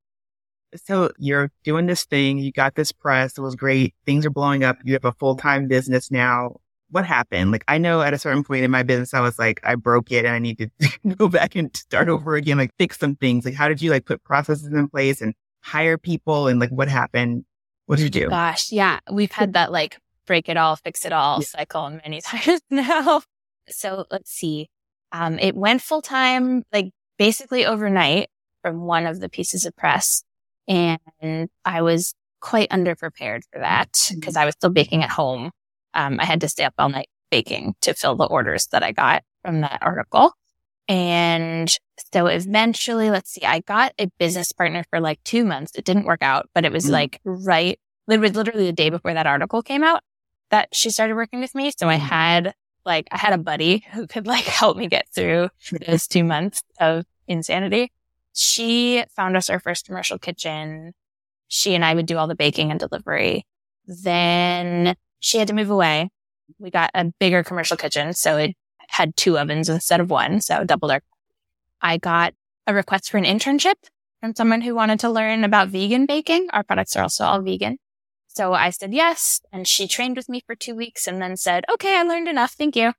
So 0.84 1.10
you're 1.18 1.50
doing 1.64 1.86
this 1.86 2.04
thing. 2.04 2.38
You 2.38 2.52
got 2.52 2.74
this 2.74 2.92
press. 2.92 3.36
It 3.36 3.40
was 3.40 3.54
great. 3.54 3.94
Things 4.04 4.26
are 4.26 4.30
blowing 4.30 4.64
up. 4.64 4.76
You 4.84 4.94
have 4.94 5.04
a 5.04 5.12
full 5.12 5.36
time 5.36 5.68
business 5.68 6.10
now. 6.10 6.60
What 6.90 7.04
happened? 7.04 7.50
Like 7.50 7.64
I 7.66 7.78
know 7.78 8.00
at 8.00 8.14
a 8.14 8.18
certain 8.18 8.44
point 8.44 8.64
in 8.64 8.70
my 8.70 8.82
business, 8.82 9.12
I 9.12 9.20
was 9.20 9.38
like, 9.38 9.60
I 9.64 9.74
broke 9.74 10.12
it 10.12 10.24
and 10.24 10.34
I 10.34 10.38
need 10.38 10.58
to 10.58 10.70
go 11.16 11.28
back 11.28 11.56
and 11.56 11.74
start 11.76 12.08
over 12.08 12.36
again, 12.36 12.58
like 12.58 12.70
fix 12.78 12.98
some 12.98 13.16
things. 13.16 13.44
Like 13.44 13.54
how 13.54 13.68
did 13.68 13.82
you 13.82 13.90
like 13.90 14.04
put 14.04 14.22
processes 14.22 14.66
in 14.66 14.88
place 14.88 15.20
and 15.20 15.34
hire 15.62 15.98
people 15.98 16.46
and 16.46 16.60
like 16.60 16.70
what 16.70 16.88
happened? 16.88 17.44
What 17.86 17.96
did 17.98 18.04
you 18.04 18.22
do? 18.22 18.28
Gosh, 18.28 18.70
yeah. 18.72 19.00
We've 19.10 19.32
had 19.32 19.54
that 19.54 19.72
like 19.72 19.98
break 20.26 20.48
it 20.48 20.56
all, 20.56 20.76
fix 20.76 21.04
it 21.04 21.12
all 21.12 21.38
yeah. 21.38 21.46
cycle 21.46 21.90
many 21.90 22.20
times 22.24 22.60
now. 22.70 23.22
So 23.68 24.06
let's 24.10 24.30
see. 24.30 24.68
Um, 25.12 25.38
it 25.38 25.56
went 25.56 25.82
full 25.82 26.02
time, 26.02 26.62
like 26.72 26.90
basically 27.18 27.64
overnight 27.64 28.28
from 28.62 28.82
one 28.82 29.06
of 29.06 29.20
the 29.20 29.28
pieces 29.28 29.64
of 29.64 29.74
press. 29.76 30.22
And 30.68 31.48
I 31.64 31.82
was 31.82 32.14
quite 32.40 32.70
underprepared 32.70 33.42
for 33.52 33.60
that 33.60 33.90
because 34.14 34.34
mm-hmm. 34.34 34.42
I 34.42 34.44
was 34.44 34.54
still 34.54 34.70
baking 34.70 35.02
at 35.02 35.10
home. 35.10 35.50
Um, 35.94 36.20
I 36.20 36.24
had 36.24 36.40
to 36.42 36.48
stay 36.48 36.64
up 36.64 36.74
all 36.78 36.88
night 36.88 37.08
baking 37.30 37.74
to 37.80 37.94
fill 37.94 38.14
the 38.16 38.24
orders 38.24 38.66
that 38.68 38.82
I 38.82 38.92
got 38.92 39.22
from 39.44 39.62
that 39.62 39.78
article. 39.82 40.32
And 40.88 41.74
so 42.12 42.26
eventually, 42.26 43.10
let's 43.10 43.30
see, 43.30 43.44
I 43.44 43.60
got 43.60 43.92
a 43.98 44.06
business 44.18 44.52
partner 44.52 44.84
for 44.90 45.00
like 45.00 45.22
two 45.24 45.44
months. 45.44 45.72
It 45.74 45.84
didn't 45.84 46.04
work 46.04 46.22
out, 46.22 46.48
but 46.54 46.64
it 46.64 46.72
was 46.72 46.86
mm. 46.86 46.90
like 46.90 47.20
right, 47.24 47.78
it 48.08 48.20
was 48.20 48.34
literally 48.34 48.66
the 48.66 48.72
day 48.72 48.90
before 48.90 49.14
that 49.14 49.26
article 49.26 49.62
came 49.62 49.82
out 49.82 50.02
that 50.50 50.68
she 50.72 50.90
started 50.90 51.16
working 51.16 51.40
with 51.40 51.54
me. 51.54 51.72
So 51.76 51.88
I 51.88 51.96
mm. 51.96 52.00
had 52.00 52.54
like, 52.84 53.08
I 53.10 53.18
had 53.18 53.32
a 53.32 53.38
buddy 53.38 53.84
who 53.92 54.06
could 54.06 54.26
like 54.26 54.44
help 54.44 54.76
me 54.76 54.86
get 54.86 55.08
through 55.12 55.48
those 55.86 56.06
two 56.06 56.22
months 56.22 56.62
of 56.78 57.04
insanity. 57.26 57.92
She 58.36 59.02
found 59.16 59.34
us 59.34 59.48
our 59.48 59.58
first 59.58 59.86
commercial 59.86 60.18
kitchen. 60.18 60.92
She 61.48 61.74
and 61.74 61.82
I 61.82 61.94
would 61.94 62.04
do 62.04 62.18
all 62.18 62.26
the 62.26 62.34
baking 62.34 62.70
and 62.70 62.78
delivery. 62.78 63.46
Then 63.86 64.94
she 65.20 65.38
had 65.38 65.48
to 65.48 65.54
move 65.54 65.70
away. 65.70 66.10
We 66.58 66.70
got 66.70 66.90
a 66.92 67.06
bigger 67.18 67.42
commercial 67.42 67.78
kitchen. 67.78 68.12
So 68.12 68.36
it 68.36 68.54
had 68.88 69.16
two 69.16 69.38
ovens 69.38 69.70
instead 69.70 70.00
of 70.00 70.10
one. 70.10 70.42
So 70.42 70.64
doubled 70.64 70.92
our. 70.92 71.00
I 71.80 71.96
got 71.96 72.34
a 72.66 72.74
request 72.74 73.10
for 73.10 73.16
an 73.16 73.24
internship 73.24 73.76
from 74.20 74.34
someone 74.34 74.60
who 74.60 74.74
wanted 74.74 75.00
to 75.00 75.08
learn 75.08 75.42
about 75.42 75.68
vegan 75.68 76.04
baking. 76.04 76.48
Our 76.52 76.62
products 76.62 76.94
are 76.94 77.02
also 77.02 77.24
all 77.24 77.40
vegan. 77.40 77.78
So 78.28 78.52
I 78.52 78.68
said 78.68 78.92
yes. 78.92 79.40
And 79.50 79.66
she 79.66 79.88
trained 79.88 80.18
with 80.18 80.28
me 80.28 80.42
for 80.46 80.54
two 80.54 80.74
weeks 80.74 81.06
and 81.06 81.22
then 81.22 81.38
said, 81.38 81.64
okay, 81.72 81.96
I 81.96 82.02
learned 82.02 82.28
enough. 82.28 82.52
Thank 82.52 82.76
you. 82.76 82.92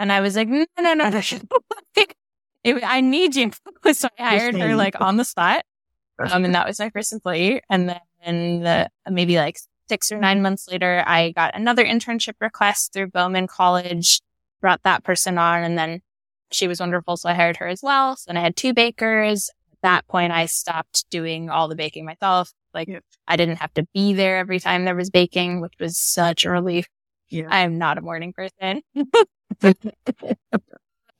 And 0.00 0.10
I 0.10 0.20
was 0.20 0.34
like, 0.34 0.48
no, 0.48 0.66
no, 0.80 0.94
no, 0.94 1.10
no. 1.10 1.20
I 2.64 3.00
need 3.00 3.36
you. 3.36 3.50
so 3.92 4.08
I 4.18 4.38
hired 4.38 4.58
her 4.58 4.76
like 4.76 5.00
on 5.00 5.16
the 5.16 5.24
spot. 5.24 5.64
Um, 6.18 6.44
and 6.44 6.54
that 6.54 6.66
was 6.66 6.78
my 6.78 6.90
first 6.90 7.12
employee. 7.12 7.62
And 7.70 7.88
then 8.24 8.60
the, 8.60 8.90
maybe 9.10 9.36
like 9.36 9.58
six 9.88 10.12
or 10.12 10.18
nine 10.18 10.42
months 10.42 10.68
later, 10.68 11.02
I 11.06 11.32
got 11.32 11.54
another 11.54 11.84
internship 11.84 12.34
request 12.40 12.92
through 12.92 13.08
Bauman 13.08 13.46
College, 13.46 14.20
brought 14.60 14.82
that 14.82 15.02
person 15.02 15.38
on, 15.38 15.62
and 15.62 15.78
then 15.78 16.00
she 16.52 16.68
was 16.68 16.80
wonderful. 16.80 17.16
So 17.16 17.28
I 17.28 17.34
hired 17.34 17.56
her 17.56 17.66
as 17.66 17.80
well. 17.82 18.16
So 18.16 18.24
then 18.28 18.36
I 18.36 18.40
had 18.40 18.56
two 18.56 18.74
bakers. 18.74 19.50
At 19.72 19.78
that 19.82 20.08
point, 20.08 20.32
I 20.32 20.46
stopped 20.46 21.08
doing 21.10 21.48
all 21.48 21.68
the 21.68 21.76
baking 21.76 22.04
myself. 22.04 22.52
Like 22.74 22.88
yep. 22.88 23.02
I 23.26 23.36
didn't 23.36 23.56
have 23.56 23.72
to 23.74 23.86
be 23.94 24.12
there 24.12 24.36
every 24.38 24.60
time 24.60 24.84
there 24.84 24.94
was 24.94 25.10
baking, 25.10 25.60
which 25.60 25.74
was 25.80 25.98
such 25.98 26.44
a 26.44 26.50
relief. 26.50 26.86
Yeah. 27.28 27.46
I 27.48 27.60
am 27.60 27.78
not 27.78 27.98
a 27.98 28.00
morning 28.02 28.32
person. 28.32 28.82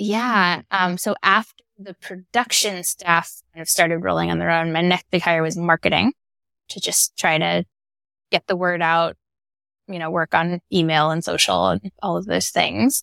yeah. 0.00 0.62
Um, 0.70 0.96
so 0.96 1.14
after 1.22 1.62
the 1.78 1.94
production 1.94 2.82
staff 2.84 3.42
kind 3.54 3.62
of 3.62 3.68
started 3.68 3.98
rolling 3.98 4.30
on 4.30 4.38
their 4.38 4.50
own, 4.50 4.72
my 4.72 4.80
next 4.80 5.06
big 5.10 5.22
hire 5.22 5.42
was 5.42 5.56
marketing 5.56 6.12
to 6.70 6.80
just 6.80 7.16
try 7.18 7.36
to 7.36 7.64
get 8.30 8.46
the 8.46 8.56
word 8.56 8.80
out, 8.80 9.16
you 9.88 9.98
know, 9.98 10.10
work 10.10 10.34
on 10.34 10.60
email 10.72 11.10
and 11.10 11.22
social 11.22 11.68
and 11.68 11.90
all 12.02 12.16
of 12.16 12.24
those 12.24 12.48
things. 12.48 13.02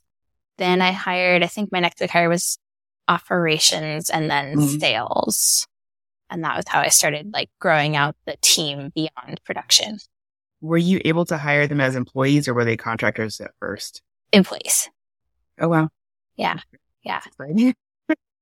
Then 0.58 0.82
I 0.82 0.92
hired, 0.92 1.44
I 1.44 1.48
think 1.48 1.72
my 1.72 1.80
next 1.80 2.00
big 2.00 2.10
hire 2.10 2.30
was 2.30 2.58
operations 3.08 4.10
and 4.10 4.30
then 4.30 4.58
mm-hmm. 4.58 4.80
sales. 4.80 5.68
And 6.30 6.44
that 6.44 6.56
was 6.56 6.66
how 6.68 6.82
I 6.82 6.90
started 6.90 7.32
like 7.32 7.50
growing 7.60 7.96
out 7.96 8.16
the 8.26 8.38
team 8.42 8.92
beyond 8.96 9.40
production. 9.46 10.00
Were 10.62 10.78
you 10.78 11.00
able 11.06 11.26
to 11.26 11.38
hire 11.38 11.68
them 11.68 11.80
as 11.80 11.96
employees 11.96 12.48
or 12.48 12.56
were 12.56 12.66
they 12.66 12.76
contractors 12.76 13.40
at 13.40 13.52
first? 13.60 14.02
Employees. 14.34 14.90
Oh, 15.60 15.68
wow. 15.68 15.90
Yeah. 16.36 16.60
Yeah. 17.08 17.22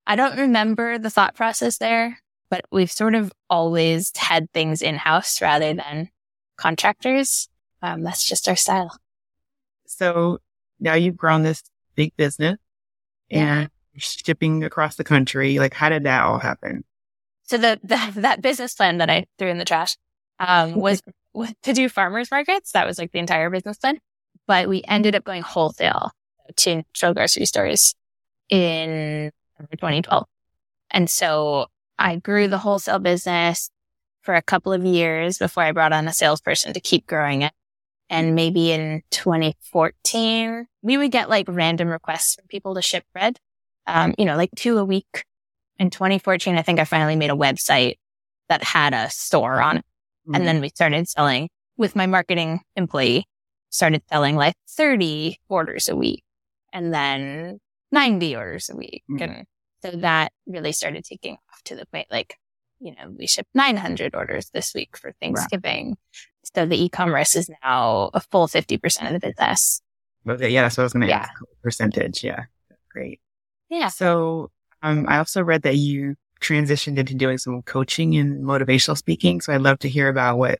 I 0.07 0.15
don't 0.15 0.37
remember 0.37 0.97
the 0.97 1.09
thought 1.09 1.35
process 1.35 1.77
there, 1.77 2.19
but 2.49 2.65
we've 2.71 2.91
sort 2.91 3.15
of 3.15 3.31
always 3.49 4.11
had 4.15 4.51
things 4.51 4.81
in 4.81 4.95
house 4.95 5.41
rather 5.41 5.73
than 5.73 6.09
contractors. 6.57 7.47
Um, 7.81 8.03
that's 8.03 8.23
just 8.27 8.47
our 8.47 8.55
style. 8.55 8.97
So 9.87 10.39
now 10.79 10.95
you've 10.95 11.17
grown 11.17 11.43
this 11.43 11.63
big 11.95 12.15
business 12.17 12.57
and 13.29 13.69
yeah. 13.93 13.97
shipping 13.97 14.63
across 14.63 14.95
the 14.95 15.03
country. 15.03 15.59
Like, 15.59 15.73
how 15.73 15.89
did 15.89 16.03
that 16.03 16.23
all 16.23 16.39
happen? 16.39 16.83
So 17.43 17.57
the, 17.57 17.79
the 17.83 18.21
that 18.21 18.41
business 18.41 18.73
plan 18.73 18.97
that 18.97 19.09
I 19.09 19.25
threw 19.37 19.49
in 19.49 19.59
the 19.59 19.65
trash 19.65 19.97
um, 20.39 20.75
was, 20.79 21.01
to 21.63 21.73
do 21.73 21.89
farmers 21.89 22.31
markets. 22.31 22.71
That 22.71 22.87
was 22.87 22.97
like 22.97 23.11
the 23.11 23.19
entire 23.19 23.49
business 23.49 23.77
plan. 23.77 23.99
But 24.47 24.69
we 24.69 24.83
ended 24.87 25.15
up 25.15 25.23
going 25.23 25.41
wholesale 25.41 26.11
to 26.57 26.83
show 26.93 27.13
grocery 27.13 27.45
stores 27.45 27.95
in 28.49 29.31
2012. 29.59 30.25
And 30.91 31.09
so 31.09 31.67
I 31.97 32.17
grew 32.17 32.47
the 32.47 32.57
wholesale 32.57 32.99
business 32.99 33.69
for 34.21 34.35
a 34.35 34.41
couple 34.41 34.73
of 34.73 34.83
years 34.83 35.37
before 35.37 35.63
I 35.63 35.71
brought 35.71 35.93
on 35.93 36.07
a 36.07 36.13
salesperson 36.13 36.73
to 36.73 36.79
keep 36.79 37.07
growing 37.07 37.43
it. 37.43 37.53
And 38.09 38.35
maybe 38.35 38.71
in 38.71 39.01
2014, 39.11 40.67
we 40.81 40.97
would 40.97 41.11
get 41.11 41.29
like 41.29 41.47
random 41.49 41.87
requests 41.87 42.35
from 42.35 42.45
people 42.47 42.75
to 42.75 42.81
ship 42.81 43.03
bread, 43.13 43.39
um, 43.87 44.13
you 44.17 44.25
know, 44.25 44.35
like 44.35 44.51
two 44.55 44.77
a 44.77 44.85
week. 44.85 45.25
In 45.77 45.89
2014, 45.89 46.57
I 46.57 46.61
think 46.61 46.79
I 46.79 46.85
finally 46.85 47.15
made 47.15 47.31
a 47.31 47.35
website 47.35 47.95
that 48.47 48.63
had 48.63 48.93
a 48.93 49.09
store 49.09 49.61
on 49.61 49.77
it. 49.77 49.85
Mm-hmm. 50.27 50.35
And 50.35 50.47
then 50.47 50.61
we 50.61 50.69
started 50.69 51.09
selling 51.09 51.49
with 51.77 51.95
my 51.95 52.05
marketing 52.05 52.61
employee, 52.75 53.25
started 53.69 54.03
selling 54.09 54.35
like 54.35 54.55
30 54.69 55.39
orders 55.49 55.89
a 55.89 55.95
week 55.95 56.23
and 56.75 56.93
then 56.93 57.59
90 57.91 58.35
orders 58.35 58.69
a 58.69 58.75
week. 58.75 59.03
Mm-hmm. 59.09 59.23
And 59.23 59.45
so 59.81 59.91
that 59.91 60.31
really 60.47 60.71
started 60.71 61.03
taking 61.03 61.33
off 61.33 61.63
to 61.65 61.75
the 61.75 61.85
point 61.87 62.07
like 62.09 62.35
you 62.79 62.91
know, 62.91 63.09
we 63.17 63.27
shipped 63.27 63.49
900 63.53 64.15
orders 64.15 64.49
this 64.53 64.73
week 64.73 64.97
for 64.97 65.13
Thanksgiving. 65.21 65.97
So 66.53 66.65
the 66.65 66.81
e-commerce 66.81 67.35
is 67.35 67.49
now 67.63 68.11
a 68.13 68.19
full 68.19 68.47
50% 68.47 69.07
of 69.07 69.13
the 69.13 69.19
business. 69.19 69.81
Okay, 70.27 70.49
yeah, 70.49 70.63
that's 70.63 70.77
what 70.77 70.83
I 70.83 70.85
was 70.85 70.93
going 70.93 71.01
to 71.01 71.07
yeah. 71.07 71.19
ask. 71.19 71.41
Percentage. 71.63 72.23
Yeah. 72.23 72.43
Great. 72.91 73.19
Yeah. 73.69 73.89
So, 73.89 74.51
um, 74.81 75.05
I 75.07 75.17
also 75.17 75.41
read 75.41 75.63
that 75.63 75.77
you 75.77 76.15
transitioned 76.41 76.97
into 76.97 77.15
doing 77.15 77.37
some 77.37 77.61
coaching 77.63 78.15
and 78.17 78.43
motivational 78.43 78.97
speaking. 78.97 79.41
So 79.41 79.53
I'd 79.53 79.61
love 79.61 79.79
to 79.79 79.89
hear 79.89 80.09
about 80.09 80.37
what, 80.37 80.59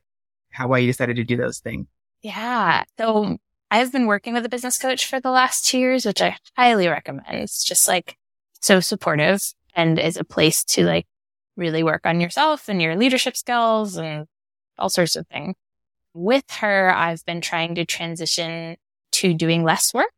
how, 0.51 0.67
why 0.67 0.79
you 0.79 0.87
decided 0.87 1.17
to 1.17 1.23
do 1.23 1.37
those 1.37 1.59
things. 1.59 1.87
Yeah. 2.21 2.83
So 2.97 3.37
I've 3.71 3.91
been 3.91 4.05
working 4.05 4.33
with 4.33 4.45
a 4.45 4.49
business 4.49 4.77
coach 4.77 5.05
for 5.05 5.19
the 5.19 5.31
last 5.31 5.65
two 5.65 5.79
years, 5.79 6.05
which 6.05 6.21
I 6.21 6.37
highly 6.55 6.87
recommend. 6.87 7.25
It's 7.29 7.63
just 7.63 7.87
like 7.87 8.17
so 8.61 8.79
supportive 8.79 9.41
and 9.75 9.99
is 9.99 10.17
a 10.17 10.23
place 10.23 10.63
to 10.63 10.85
like 10.85 11.07
really 11.57 11.83
work 11.83 12.05
on 12.05 12.21
yourself 12.21 12.69
and 12.69 12.81
your 12.81 12.95
leadership 12.95 13.35
skills 13.35 13.97
and 13.97 14.27
all 14.77 14.89
sorts 14.89 15.15
of 15.15 15.27
things. 15.27 15.55
With 16.13 16.49
her, 16.59 16.93
I've 16.93 17.25
been 17.25 17.41
trying 17.41 17.75
to 17.75 17.85
transition 17.85 18.77
to 19.13 19.33
doing 19.33 19.63
less 19.63 19.93
work. 19.93 20.11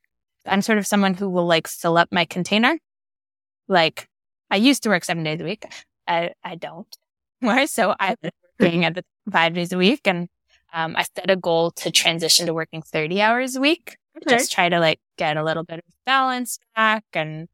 I'm 0.46 0.62
sort 0.62 0.78
of 0.78 0.88
someone 0.88 1.14
who 1.14 1.30
will 1.30 1.46
like 1.46 1.68
fill 1.68 1.98
up 1.98 2.10
my 2.12 2.26
container. 2.26 2.78
Like 3.68 4.08
I 4.50 4.58
used 4.58 4.84
to 4.84 4.90
work 4.90 5.04
seven 5.04 5.24
days 5.24 5.42
a 5.42 5.44
week. 5.44 5.66
I, 6.08 6.32
I 6.44 6.56
don't 6.56 6.88
more. 7.42 7.68
So 7.68 7.96
I've 8.00 8.20
been 8.22 8.32
working 8.60 8.86
at 8.86 8.96
the 8.96 9.04
five 9.32 9.54
days 9.54 9.72
a 9.72 9.78
week 9.78 10.02
and 10.06 10.28
um, 10.74 10.96
I 10.96 11.04
set 11.04 11.30
a 11.30 11.36
goal 11.36 11.72
to 11.72 11.92
transition 11.92 12.46
to 12.46 12.54
working 12.54 12.82
30 12.82 13.22
hours 13.22 13.56
a 13.56 13.62
week. 13.62 13.98
Okay. 14.18 14.36
Just 14.36 14.52
try 14.52 14.70
to 14.70 14.80
like 14.80 15.00
get 15.18 15.38
a 15.38 15.44
little 15.44 15.64
bit 15.64 15.80
of 15.80 15.94
balance 16.06 16.60
back. 16.76 17.04
And 17.14 17.48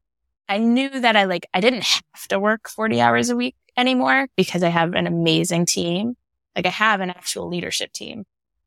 I 0.48 0.58
knew 0.58 0.88
that 0.88 1.16
I 1.16 1.24
like, 1.24 1.46
I 1.54 1.60
didn't 1.60 1.84
have 1.84 2.28
to 2.28 2.40
work 2.40 2.68
40 2.68 3.00
hours 3.00 3.30
a 3.30 3.36
week 3.36 3.56
anymore 3.76 4.28
because 4.36 4.62
I 4.62 4.68
have 4.68 4.94
an 4.94 5.06
amazing 5.06 5.66
team. 5.66 6.16
Like 6.56 6.66
I 6.66 6.70
have 6.70 7.00
an 7.00 7.10
actual 7.10 7.48
leadership 7.48 7.92
team. 7.92 8.24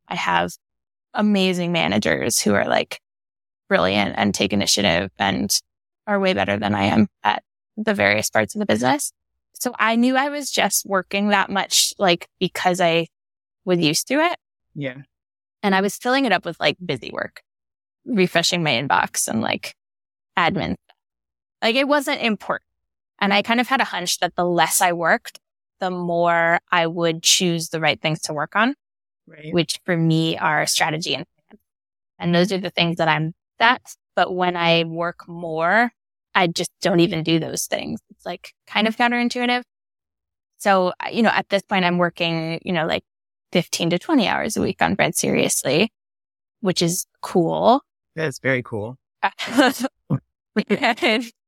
I 0.08 0.16
have 0.16 0.52
amazing 1.14 1.72
managers 1.72 2.40
who 2.40 2.54
are 2.54 2.68
like 2.68 3.00
brilliant 3.68 4.16
and 4.18 4.34
take 4.34 4.54
initiative 4.54 5.10
and 5.18 5.52
are 6.06 6.20
way 6.20 6.34
better 6.34 6.58
than 6.58 6.74
I 6.74 6.86
am 6.86 7.08
at 7.24 7.44
the 7.76 7.94
various 7.94 8.30
parts 8.30 8.56
of 8.56 8.60
the 8.60 8.66
business. 8.66 9.12
So 9.54 9.74
I 9.78 9.96
knew 9.96 10.16
I 10.16 10.30
was 10.30 10.52
just 10.52 10.86
working 10.86 11.30
that 11.30 11.50
much, 11.50 11.94
like 11.98 12.28
because 12.40 12.80
I 12.80 13.08
was 13.68 13.80
used 13.80 14.08
to 14.08 14.16
it. 14.16 14.38
Yeah. 14.74 14.96
And 15.62 15.76
I 15.76 15.82
was 15.82 15.98
filling 15.98 16.26
it 16.26 16.32
up 16.32 16.46
with 16.46 16.60
like 16.60 16.78
busy 16.84 17.12
work, 17.12 17.42
refreshing 18.06 18.64
my 18.64 18.72
inbox 18.72 19.28
and 19.28 19.42
like 19.42 19.76
admin. 20.38 20.76
Like 21.62 21.76
it 21.76 21.88
wasn't 21.88 22.22
important. 22.22 22.64
And 23.20 23.34
I 23.34 23.42
kind 23.42 23.60
of 23.60 23.68
had 23.68 23.82
a 23.82 23.86
hunch 23.86 24.20
that 24.20 24.36
the 24.36 24.46
less 24.46 24.82
I 24.82 24.94
worked, 24.94 25.40
the 25.80 25.92
more 25.92 26.60
I 26.72 26.88
would 26.88 27.22
choose 27.22 27.70
the 27.70 27.80
right 27.80 28.02
things 28.02 28.22
to 28.22 28.34
work 28.34 28.56
on, 28.56 28.76
right. 29.28 29.54
which 29.54 29.80
for 29.86 29.96
me 29.96 30.38
are 30.38 30.66
strategy 30.66 31.14
and. 31.14 31.26
And 32.20 32.34
those 32.34 32.52
are 32.52 32.58
the 32.58 32.72
things 32.72 32.98
that 32.98 33.08
I'm 33.08 33.34
that. 33.60 33.82
But 34.16 34.34
when 34.34 34.56
I 34.56 34.86
work 34.86 35.28
more, 35.28 35.92
I 36.34 36.48
just 36.48 36.72
don't 36.82 37.00
even 37.00 37.22
do 37.24 37.40
those 37.40 37.66
things. 37.66 38.00
It's 38.10 38.26
like 38.26 38.54
kind 38.66 38.88
of 38.88 38.96
counterintuitive. 38.96 39.62
So, 40.58 40.94
you 41.12 41.22
know, 41.22 41.30
at 41.30 41.50
this 41.50 41.62
point, 41.62 41.86
I'm 41.86 42.00
working, 42.00 42.60
you 42.64 42.74
know, 42.74 42.88
like 42.88 43.04
15 43.52 43.92
to 43.92 44.00
20 44.00 44.28
hours 44.28 44.58
a 44.58 44.62
week 44.62 44.82
on 44.82 44.96
Bread 44.96 45.16
Seriously, 45.16 45.92
which 46.62 46.82
is 46.82 47.06
cool. 47.22 47.82
That's 48.16 48.40
very 48.40 48.64
cool. 48.64 48.98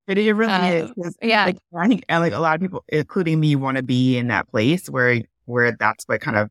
It, 0.10 0.18
it 0.18 0.34
really 0.34 0.52
um, 0.52 0.94
is. 0.98 1.18
Yeah. 1.22 1.46
Like, 1.46 1.58
I 1.78 1.88
think, 1.88 2.04
and 2.10 2.22
like 2.22 2.34
a 2.34 2.40
lot 2.40 2.56
of 2.56 2.62
people, 2.62 2.84
including 2.88 3.40
me, 3.40 3.56
want 3.56 3.78
to 3.78 3.84
be 3.84 4.18
in 4.18 4.28
that 4.30 4.50
place 4.50 4.90
where, 4.90 5.22
where 5.46 5.72
that's 5.80 6.04
what 6.06 6.20
kind 6.20 6.36
of 6.36 6.50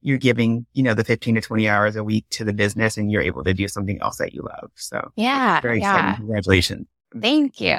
you're 0.00 0.16
giving, 0.16 0.64
you 0.74 0.84
know, 0.84 0.94
the 0.94 1.02
15 1.02 1.34
to 1.34 1.40
20 1.40 1.68
hours 1.68 1.96
a 1.96 2.04
week 2.04 2.24
to 2.30 2.44
the 2.44 2.52
business 2.52 2.96
and 2.96 3.10
you're 3.10 3.20
able 3.20 3.42
to 3.42 3.52
do 3.52 3.66
something 3.66 4.00
else 4.00 4.18
that 4.18 4.32
you 4.32 4.42
love. 4.42 4.70
So 4.76 5.10
yeah, 5.16 5.60
very 5.60 5.80
yeah. 5.80 5.96
exciting. 5.96 6.16
Congratulations. 6.18 6.86
Thank 7.20 7.60
you. 7.60 7.78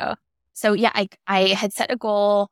So 0.53 0.73
yeah, 0.73 0.91
I, 0.93 1.07
I 1.27 1.47
had 1.49 1.71
set 1.71 1.91
a 1.91 1.95
goal 1.95 2.49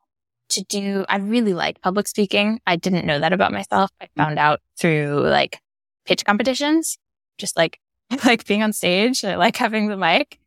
to 0.50 0.64
do, 0.64 1.04
I 1.08 1.16
really 1.16 1.54
like 1.54 1.80
public 1.80 2.08
speaking. 2.08 2.60
I 2.66 2.76
didn't 2.76 3.06
know 3.06 3.18
that 3.18 3.32
about 3.32 3.52
myself. 3.52 3.90
I 4.00 4.08
found 4.16 4.38
out 4.38 4.60
through 4.78 5.28
like 5.28 5.60
pitch 6.04 6.24
competitions, 6.24 6.98
just 7.38 7.56
like, 7.56 7.78
I 8.10 8.18
like 8.26 8.46
being 8.46 8.62
on 8.62 8.72
stage. 8.72 9.24
I 9.24 9.36
like 9.36 9.56
having 9.56 9.88
the 9.88 9.96
mic. 9.96 10.38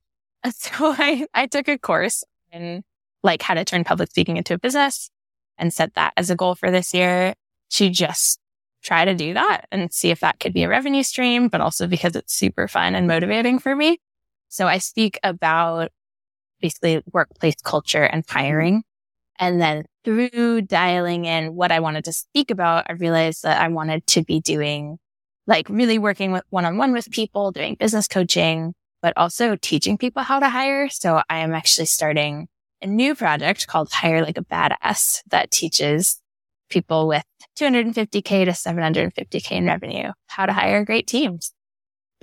So 0.52 0.94
I, 0.98 1.26
I 1.34 1.48
took 1.48 1.70
a 1.70 1.78
course 1.78 2.26
in 2.52 2.84
like 3.24 3.42
how 3.42 3.54
to 3.54 3.64
turn 3.64 3.86
public 3.86 4.10
speaking 4.10 4.36
into 4.36 4.54
a 4.54 4.58
business 4.58 5.10
and 5.58 5.74
set 5.74 5.94
that 5.94 6.12
as 6.18 6.30
a 6.30 6.36
goal 6.36 6.54
for 6.54 6.70
this 6.70 6.94
year 6.94 7.34
to 7.72 7.90
just 7.90 8.40
try 8.84 9.06
to 9.06 9.16
do 9.16 9.34
that 9.34 9.68
and 9.72 9.94
see 9.94 10.12
if 10.12 10.20
that 10.20 10.40
could 10.40 10.54
be 10.54 10.64
a 10.64 10.70
revenue 10.70 11.04
stream, 11.04 11.48
but 11.48 11.62
also 11.62 11.88
because 11.88 12.18
it's 12.18 12.34
super 12.34 12.68
fun 12.68 12.94
and 12.94 13.08
motivating 13.08 13.58
for 13.58 13.74
me. 13.74 14.00
So 14.50 14.68
I 14.68 14.78
speak 14.80 15.18
about 15.24 15.92
basically 16.62 17.02
workplace 17.12 17.56
culture 17.64 18.04
and 18.04 18.26
mm-hmm. 18.26 18.38
hiring. 18.38 18.84
And 19.40 19.60
then 19.60 19.86
through 20.04 20.62
dialing 20.62 21.26
in 21.26 21.56
what 21.56 21.72
I 21.72 21.80
wanted 21.80 22.06
to 22.06 22.14
speak 22.14 22.52
about, 22.52 22.86
I 22.90 22.94
realized 22.94 23.44
that 23.44 23.62
I 23.62 23.68
wanted 23.68 24.06
to 24.08 24.24
be 24.24 24.40
doing 24.40 24.98
like 25.48 25.68
really 25.70 25.98
working 25.98 26.32
with 26.32 26.44
one 26.50 26.66
on 26.66 26.78
one 26.78 26.94
with 26.94 27.12
people, 27.12 27.52
doing 27.52 27.76
business 27.80 28.08
coaching, 28.08 28.74
but 29.02 29.14
also 29.18 29.56
teaching 29.56 29.98
people 29.98 30.24
how 30.24 30.40
to 30.40 30.50
hire. 30.50 30.90
So 30.90 31.22
I 31.30 31.40
am 31.40 31.54
actually 31.54 31.88
starting 31.88 32.48
a 32.82 32.88
new 32.88 33.16
project 33.16 33.68
called 33.68 33.92
Hire 33.92 34.24
Like 34.24 34.38
a 34.38 34.44
Badass 34.44 35.22
that 35.30 35.52
teaches 35.52 36.22
people 36.70 37.08
with 37.08 37.24
250K 37.58 38.46
to 38.46 38.52
750K 38.52 39.52
in 39.52 39.66
revenue 39.66 40.12
how 40.28 40.46
to 40.46 40.54
hire 40.54 40.84
great 40.86 41.08
teams. 41.08 41.54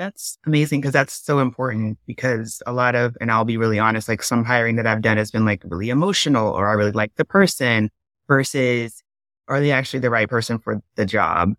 That's 0.01 0.39
amazing 0.47 0.81
because 0.81 0.95
that's 0.95 1.13
so 1.13 1.41
important 1.41 1.99
because 2.07 2.63
a 2.67 2.73
lot 2.73 2.95
of, 2.95 3.19
and 3.21 3.31
I'll 3.31 3.45
be 3.45 3.59
really 3.59 3.79
honest, 3.79 4.09
like 4.09 4.23
some 4.23 4.47
hiring 4.47 4.77
that 4.77 4.87
I've 4.87 5.03
done 5.03 5.19
has 5.19 5.31
been 5.31 5.45
like 5.45 5.61
really 5.63 5.91
emotional 5.91 6.49
or 6.49 6.71
I 6.71 6.73
really 6.73 6.93
like 6.93 7.15
the 7.17 7.25
person 7.27 7.91
versus 8.27 9.03
are 9.47 9.61
they 9.61 9.73
actually 9.73 10.01
the 10.01 10.09
right 10.09 10.27
person 10.27 10.59
for 10.59 10.81
the 10.95 11.05
job? 11.05 11.53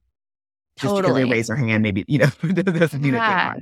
Just 0.76 0.96
because 0.96 1.14
they 1.14 1.26
raise 1.26 1.50
their 1.50 1.56
hand, 1.56 1.84
maybe, 1.84 2.04
you 2.08 2.18
know, 2.18 2.30
doesn't 2.42 3.04
mean 3.04 3.14
yeah. 3.14 3.58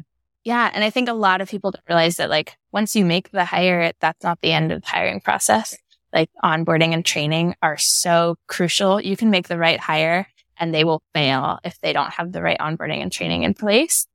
Yeah. 0.45 0.71
And 0.73 0.81
I 0.81 0.89
think 0.91 1.09
a 1.09 1.13
lot 1.13 1.41
of 1.41 1.49
people 1.49 1.71
don't 1.71 1.83
realize 1.89 2.15
that 2.15 2.29
like 2.29 2.55
once 2.71 2.95
you 2.95 3.03
make 3.03 3.31
the 3.31 3.43
hire, 3.43 3.91
that's 3.99 4.23
not 4.23 4.39
the 4.39 4.53
end 4.53 4.71
of 4.71 4.81
the 4.83 4.87
hiring 4.87 5.19
process. 5.19 5.75
Like 6.13 6.29
onboarding 6.41 6.93
and 6.93 7.03
training 7.03 7.53
are 7.61 7.77
so 7.77 8.37
crucial. 8.47 9.01
You 9.01 9.17
can 9.17 9.29
make 9.29 9.49
the 9.49 9.57
right 9.57 9.79
hire 9.81 10.25
and 10.57 10.73
they 10.73 10.85
will 10.85 11.03
fail 11.13 11.59
if 11.65 11.81
they 11.81 11.91
don't 11.91 12.13
have 12.13 12.31
the 12.31 12.41
right 12.41 12.59
onboarding 12.59 13.01
and 13.01 13.11
training 13.11 13.43
in 13.43 13.53
place. 13.53 14.07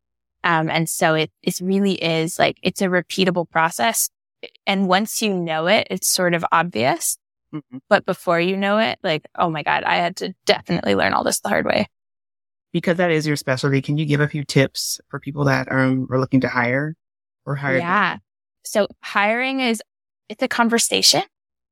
Um, 0.44 0.68
and 0.68 0.88
so 0.88 1.14
it, 1.14 1.32
it 1.42 1.58
really 1.60 1.94
is 1.94 2.38
like, 2.38 2.58
it's 2.62 2.82
a 2.82 2.86
repeatable 2.86 3.48
process. 3.50 4.10
And 4.66 4.88
once 4.88 5.22
you 5.22 5.32
know 5.32 5.66
it, 5.66 5.88
it's 5.90 6.06
sort 6.06 6.34
of 6.34 6.44
obvious. 6.52 7.16
Mm-hmm. 7.52 7.78
But 7.88 8.04
before 8.04 8.38
you 8.38 8.56
know 8.56 8.76
it, 8.76 8.98
like, 9.02 9.26
oh 9.36 9.48
my 9.48 9.62
God, 9.62 9.84
I 9.84 9.96
had 9.96 10.16
to 10.16 10.34
definitely 10.44 10.94
learn 10.94 11.14
all 11.14 11.24
this 11.24 11.40
the 11.40 11.48
hard 11.48 11.64
way. 11.64 11.86
Because 12.72 12.98
that 12.98 13.10
is 13.10 13.26
your 13.26 13.36
specialty, 13.36 13.80
can 13.80 13.96
you 13.96 14.04
give 14.04 14.20
a 14.20 14.28
few 14.28 14.44
tips 14.44 15.00
for 15.08 15.18
people 15.18 15.44
that 15.44 15.72
um, 15.72 16.06
are 16.10 16.20
looking 16.20 16.42
to 16.42 16.48
hire 16.48 16.94
or 17.46 17.56
hire? 17.56 17.78
Yeah. 17.78 18.18
So 18.64 18.86
hiring 19.02 19.60
is, 19.60 19.82
it's 20.28 20.42
a 20.42 20.48
conversation 20.48 21.22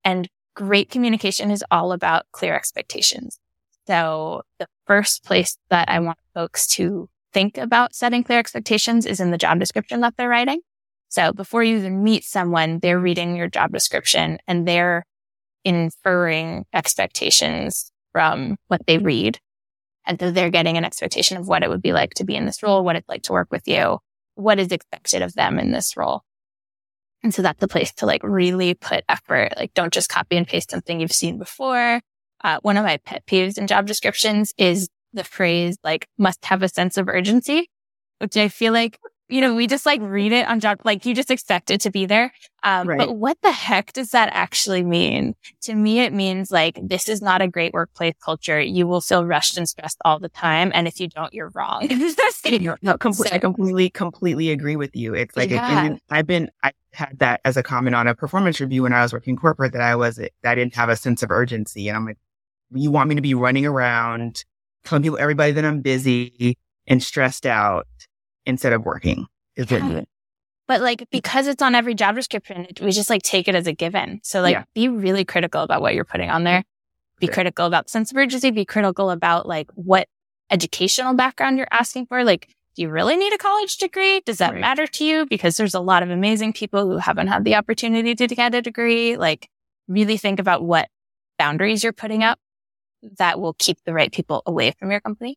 and 0.03 0.29
great 0.55 0.89
communication 0.91 1.51
is 1.51 1.65
all 1.71 1.93
about 1.93 2.25
clear 2.33 2.55
expectations. 2.55 3.39
So 3.87 4.43
the 4.59 4.69
first 4.87 5.25
place 5.25 5.59
that 5.69 5.91
I 5.91 5.99
want 6.01 6.19
folks 6.35 6.67
to 6.69 7.11
think 7.33 7.59
about 7.59 7.95
setting 7.95 8.25
clear 8.25 8.39
expectations 8.39 9.07
is 9.07 9.21
in 9.21 9.31
the 9.31 9.39
job 9.39 9.59
description 9.59 10.01
that 10.01 10.15
they're 10.17 10.29
writing. 10.29 10.61
So 11.09 11.33
before 11.33 11.63
you 11.63 11.77
even 11.77 12.03
meet 12.03 12.25
someone, 12.25 12.79
they're 12.79 12.99
reading 12.99 13.37
your 13.37 13.49
job 13.49 13.73
description 13.73 14.39
and 14.47 14.67
they're 14.67 15.05
inferring 15.65 16.65
expectations 16.73 17.93
from 18.13 18.57
what 18.69 18.87
they 18.87 18.99
read. 18.99 19.39
And 20.07 20.19
so 20.19 20.31
they're 20.31 20.51
getting 20.51 20.77
an 20.77 20.85
expectation 20.85 21.37
of 21.37 21.47
what 21.47 21.63
it 21.63 21.69
would 21.69 21.83
be 21.83 21.93
like 21.93 22.15
to 22.15 22.25
be 22.25 22.35
in 22.35 22.47
this 22.47 22.63
role, 22.63 22.85
what 22.85 22.97
it's 22.97 23.09
like 23.09 23.23
to 23.25 23.33
work 23.33 23.49
with 23.51 23.69
you, 23.69 23.99
what 24.35 24.59
is 24.59 24.73
expected 24.73 25.23
of 25.23 25.35
them 25.35 25.59
in 25.59 25.71
this 25.71 25.97
role. 25.97 26.23
And 27.23 27.33
so 27.33 27.43
that's 27.43 27.61
the 27.61 27.69
place 27.69 27.93
to 27.95 28.07
like 28.07 28.23
really 28.25 28.75
put 28.75 29.05
effort. 29.09 29.53
Like 29.57 29.75
don't 29.75 29.93
just 29.93 30.09
copy 30.09 30.37
and 30.37 30.47
paste 30.47 30.71
something 30.71 31.01
you've 31.01 31.13
seen 31.13 31.39
before. 31.39 32.01
Uh, 32.43 32.59
one 32.63 32.77
of 32.77 32.85
my 32.85 32.97
pet 32.97 33.25
peeves 33.27 33.59
in 33.59 33.69
job 33.69 33.87
descriptions 33.87 34.53
is 34.59 34.89
the 35.13 35.25
phrase 35.25 35.77
like 35.85 36.07
must 36.19 36.45
have 36.45 36.63
a 36.63 36.69
sense 36.69 36.97
of 36.97 37.09
urgency, 37.09 37.69
which 38.19 38.37
I 38.37 38.49
feel 38.49 38.73
like, 38.73 38.99
you 39.29 39.41
know, 39.41 39.55
we 39.55 39.67
just 39.67 39.87
like 39.87 40.01
read 40.03 40.33
it 40.33 40.47
on 40.47 40.61
job, 40.61 40.81
like 40.85 41.07
you 41.07 41.15
just 41.15 41.31
expect 41.31 41.71
it 41.71 41.81
to 41.83 41.91
be 41.91 42.05
there. 42.05 42.33
Um, 42.65 42.87
right. 42.87 42.99
but 42.99 43.17
what 43.17 43.39
the 43.43 43.51
heck 43.51 43.93
does 43.95 44.11
that 44.11 44.29
actually 44.33 44.83
mean? 44.83 45.35
To 45.63 45.75
me, 45.75 46.01
it 46.01 46.13
means 46.13 46.51
like, 46.51 46.79
this 46.83 47.09
is 47.09 47.23
not 47.23 47.41
a 47.41 47.49
great 47.49 47.73
workplace 47.73 48.15
culture. 48.23 48.61
You 48.61 48.87
will 48.87 49.01
feel 49.01 49.25
rushed 49.25 49.57
and 49.57 49.67
stressed 49.67 49.99
all 50.05 50.19
the 50.19 50.29
time. 50.29 50.71
And 50.75 50.87
if 50.87 51.01
you 51.01 51.09
don't, 51.09 51.33
you're 51.33 51.51
wrong. 51.55 51.89
no, 52.83 52.97
completely, 52.99 53.31
so, 53.31 53.35
I 53.35 53.39
completely, 53.39 53.91
completely 53.91 54.51
agree 54.51 54.77
with 54.77 54.95
you. 54.95 55.15
It's 55.15 55.37
like, 55.37 55.51
yeah. 55.51 55.97
I've 56.11 56.27
been, 56.27 56.51
I 56.63 56.73
had 56.93 57.19
that 57.21 57.41
as 57.45 57.57
a 57.57 57.63
comment 57.63 57.97
on 57.97 58.07
a 58.07 58.15
performance 58.15 58.61
review 58.61 58.83
when 58.83 58.93
I 58.93 59.03
was 59.03 59.15
working 59.15 59.37
corporate 59.37 59.73
that 59.73 59.83
I 59.83 59.97
was, 59.97 60.17
that 60.17 60.31
I 60.45 60.55
didn't 60.55 60.75
have 60.75 60.91
a 60.91 60.97
sense 60.97 61.23
of 61.23 61.31
urgency. 61.31 61.89
And 61.89 61.97
I'm 61.97 62.05
like, 62.05 62.19
you 62.75 62.91
want 62.91 63.09
me 63.09 63.15
to 63.15 63.23
be 63.23 63.35
running 63.35 63.67
around 63.67 64.45
telling 64.85 65.03
people, 65.03 65.19
everybody 65.19 65.53
that 65.53 65.65
I'm 65.65 65.81
busy 65.81 66.57
and 66.87 67.03
stressed 67.03 67.47
out 67.47 67.87
instead 68.47 68.73
of 68.73 68.85
working 68.85 69.27
is 69.57 69.71
what 69.71 70.07
But 70.67 70.81
like, 70.81 71.07
because 71.11 71.47
it's 71.47 71.63
on 71.63 71.75
every 71.75 71.95
job 71.95 72.15
description, 72.15 72.67
we 72.81 72.93
just 72.93 73.11
like 73.11 73.23
take 73.23 73.49
it 73.49 73.55
as 73.55 73.67
a 73.67 73.73
given. 73.73 74.21
So 74.23 74.41
like, 74.41 74.55
yeah. 74.55 74.65
be 74.75 74.89
really 74.89 75.25
critical 75.25 75.63
about 75.63 75.81
what 75.81 75.95
you're 75.95 76.05
putting 76.05 76.31
on 76.31 76.45
there. 76.45 76.65
Be 77.21 77.27
sure. 77.27 77.35
critical 77.35 77.67
about 77.67 77.89
sense 77.89 78.11
of 78.11 78.17
urgency. 78.17 78.51
Be 78.51 78.65
critical 78.65 79.11
about 79.11 79.47
like 79.47 79.71
what 79.75 80.09
educational 80.51 81.15
background 81.15 81.59
you're 81.59 81.69
asking 81.71 82.07
for. 82.07 82.25
Like, 82.25 82.49
do 82.75 82.83
you 82.83 82.89
really 82.89 83.17
need 83.17 83.33
a 83.33 83.39
college 83.39 83.77
degree? 83.77 84.21
Does 84.21 84.39
that 84.39 84.53
right. 84.53 84.61
matter 84.61 84.87
to 84.87 85.05
you? 85.05 85.27
Because 85.27 85.57
there's 85.57 85.75
a 85.75 85.81
lot 85.81 86.03
of 86.03 86.11
amazing 86.11 86.53
people 86.53 86.89
who 86.89 86.97
haven't 86.97 87.29
had 87.29 87.45
the 87.45 87.55
opportunity 87.55 88.15
to 88.15 88.27
get 88.27 88.55
a 88.55 88.63
degree. 88.63 89.17
Like, 89.17 89.49
really 89.89 90.17
think 90.17 90.41
about 90.41 90.63
what 90.63 90.89
boundaries 91.39 91.85
you're 91.85 91.93
putting 91.93 92.23
up 92.23 92.39
that 93.19 93.41
will 93.41 93.55
keep 93.55 93.79
the 93.85 93.93
right 93.93 94.13
people 94.13 94.43
away 94.47 94.73
from 94.79 94.91
your 94.91 95.01
company. 95.01 95.37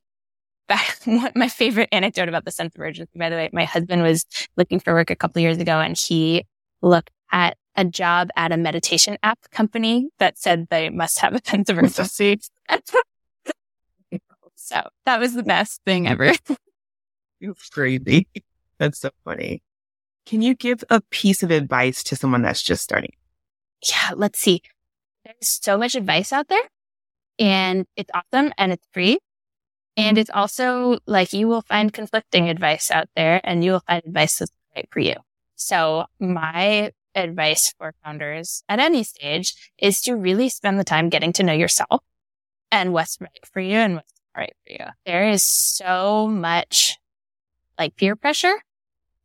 Back, 0.68 1.00
my 1.36 1.48
favorite 1.48 1.90
anecdote 1.92 2.30
about 2.30 2.46
the 2.46 2.52
sense 2.52 2.76
of 2.76 2.82
urgency, 2.82 3.18
by 3.18 3.30
the 3.30 3.36
way, 3.36 3.50
my 3.54 3.66
husband 3.66 4.02
was 4.02 4.26
looking 4.58 4.80
for 4.80 4.94
work 4.94 5.10
a 5.10 5.16
couple 5.16 5.42
years 5.42 5.58
ago 5.58 5.80
and 5.80 5.98
he 5.98 6.46
looked 6.82 7.12
at 7.32 7.58
a 7.76 7.86
job 7.86 8.30
at 8.36 8.52
a 8.52 8.58
meditation 8.58 9.18
app 9.22 9.40
company 9.52 10.10
that 10.20 10.38
said 10.38 10.68
they 10.70 10.90
must 10.90 11.20
have 11.20 11.36
a 11.36 11.42
sense 11.44 11.70
of 11.70 11.78
urgency. 11.78 12.40
so 14.56 14.82
that 15.06 15.20
was 15.20 15.34
the 15.34 15.44
best 15.44 15.82
thing 15.86 16.08
ever. 16.08 16.34
it's 17.42 17.70
crazy. 17.70 18.28
That's 18.78 19.00
so 19.00 19.10
funny. 19.24 19.62
Can 20.26 20.42
you 20.42 20.56
give 20.56 20.84
a 20.90 21.02
piece 21.02 21.44
of 21.44 21.52
advice 21.52 22.04
to 22.06 22.16
someone 22.16 22.42
that's 22.42 22.64
just 22.64 22.84
starting? 22.84 23.14
Yeah, 23.88 24.12
let's 24.16 24.40
see. 24.40 24.62
There's 25.24 25.36
so 25.42 25.78
much 25.78 25.96
advice 25.96 26.34
out 26.34 26.48
there 26.48 26.64
and 27.40 27.86
it's 27.96 28.12
awesome 28.14 28.54
and 28.58 28.72
it's 28.72 28.86
free. 28.94 29.20
And 29.98 30.18
it's 30.18 30.30
also 30.30 31.00
like 31.08 31.34
you 31.34 31.48
will 31.48 31.62
find 31.62 31.94
conflicting 31.94 32.50
advice 32.50 32.92
out 32.92 33.08
there 33.16 33.40
and 33.44 33.64
you 33.64 33.72
will 33.72 33.84
find 33.88 34.04
advice 34.06 34.40
that's 34.40 34.52
right 34.76 34.88
for 34.92 35.00
you. 35.00 35.16
So 35.56 36.06
my 36.20 36.92
advice 37.16 37.74
for 37.78 37.94
founders 38.04 38.64
at 38.68 38.80
any 38.80 39.04
stage 39.04 39.56
is 39.78 40.02
to 40.02 40.16
really 40.16 40.50
spend 40.50 40.80
the 40.80 40.84
time 40.84 41.10
getting 41.10 41.32
to 41.34 41.44
know 41.44 41.54
yourself 41.54 42.04
and 42.72 42.92
what's 42.94 43.18
right 43.22 43.46
for 43.52 43.62
you 43.62 43.78
and 43.78 43.96
what's 43.96 44.14
not 44.36 44.42
right 44.42 44.56
for 44.66 44.74
you. 44.74 44.86
There 45.06 45.30
is 45.30 45.44
so 45.44 46.28
much 46.28 46.98
like 47.80 47.96
peer 47.96 48.16
pressure 48.16 48.56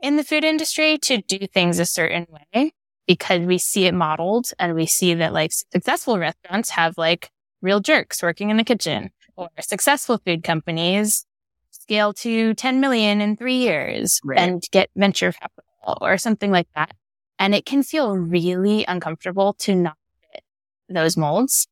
in 0.01 0.17
the 0.17 0.25
food 0.25 0.45
industry 0.45 0.99
to 0.99 1.21
do 1.23 1.47
things 1.47 1.79
a 1.79 1.87
certain 1.87 2.27
way 2.31 2.73
because 3.07 3.41
we 3.41 3.59
see 3.59 3.87
it 3.87 3.95
modeled 3.95 4.51
and 4.59 4.75
we 4.75 4.87
see 4.87 5.15
that 5.15 5.33
like 5.33 5.51
successful 5.53 6.19
restaurants 6.19 6.71
have 6.71 6.97
like 6.97 7.31
real 7.63 7.81
jerks 7.81 8.23
working 8.23 8.51
in 8.51 8.57
the 8.57 8.65
kitchen 8.65 9.11
or 9.37 9.49
successful 9.61 10.21
food 10.25 10.43
companies 10.43 11.27
scale 11.71 12.13
to 12.13 12.55
10 12.55 12.81
million 12.81 13.21
in 13.21 13.37
three 13.37 13.57
years 13.57 14.21
right. 14.25 14.39
and 14.39 14.63
get 14.71 14.91
venture 14.97 15.33
capital 15.33 15.99
or 16.01 16.19
something 16.19 16.51
like 16.51 16.69
that. 16.75 16.95
And 17.39 17.55
it 17.55 17.65
can 17.65 17.83
feel 17.83 18.17
really 18.17 18.85
uncomfortable 18.87 19.55
to 19.61 19.75
not 19.75 19.97
fit 20.33 20.45
those 20.89 21.17
molds. 21.17 21.67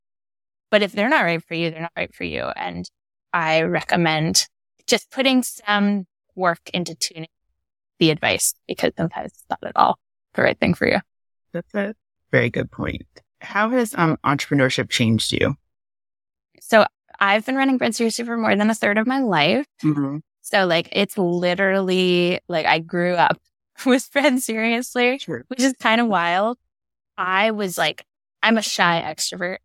But 0.71 0.83
if 0.83 0.93
they're 0.93 1.09
not 1.09 1.23
right 1.23 1.43
for 1.43 1.55
you, 1.55 1.71
they're 1.71 1.83
not 1.83 1.93
right 1.97 2.15
for 2.15 2.25
you. 2.25 2.43
And 2.43 2.89
I 3.33 3.63
recommend 3.63 4.47
just 4.87 5.11
putting 5.11 5.43
some 5.43 6.07
work 6.35 6.71
into 6.73 6.95
tuning 6.95 7.29
the 7.99 8.11
advice 8.11 8.55
because 8.67 8.93
sometimes 8.97 9.33
it's 9.33 9.45
not 9.51 9.59
at 9.63 9.77
all 9.77 9.99
the 10.35 10.43
right 10.43 10.59
thing 10.59 10.75
for 10.75 10.89
you. 10.89 10.99
That's 11.53 11.75
a 11.75 11.95
very 12.31 12.51
good 12.51 12.71
point. 12.71 13.07
How 13.41 13.71
has 13.71 13.95
um, 13.97 14.17
entrepreneurship 14.25 14.89
changed 14.89 15.33
you? 15.33 15.55
So 16.69 16.85
I've 17.19 17.47
been 17.47 17.57
running 17.57 17.79
Bread 17.79 17.95
Seriously 17.95 18.25
for 18.25 18.37
more 18.37 18.55
than 18.55 18.69
a 18.69 18.75
third 18.75 18.99
of 18.99 19.07
my 19.07 19.21
life. 19.21 19.67
Mm-hmm. 19.83 20.19
So 20.43 20.67
like 20.67 20.89
it's 20.93 21.17
literally 21.17 22.41
like 22.49 22.67
I 22.67 22.79
grew 22.79 23.15
up 23.15 23.39
with 23.87 24.11
Bread 24.13 24.41
Seriously, 24.41 25.19
sure. 25.19 25.45
which 25.49 25.61
is 25.61 25.75
kind 25.81 26.01
of 26.01 26.09
wild. 26.09 26.59
I 27.17 27.51
was 27.53 27.79
like, 27.79 28.05
I'm 28.43 28.59
a 28.59 28.63
shy 28.63 29.03
extrovert. 29.05 29.59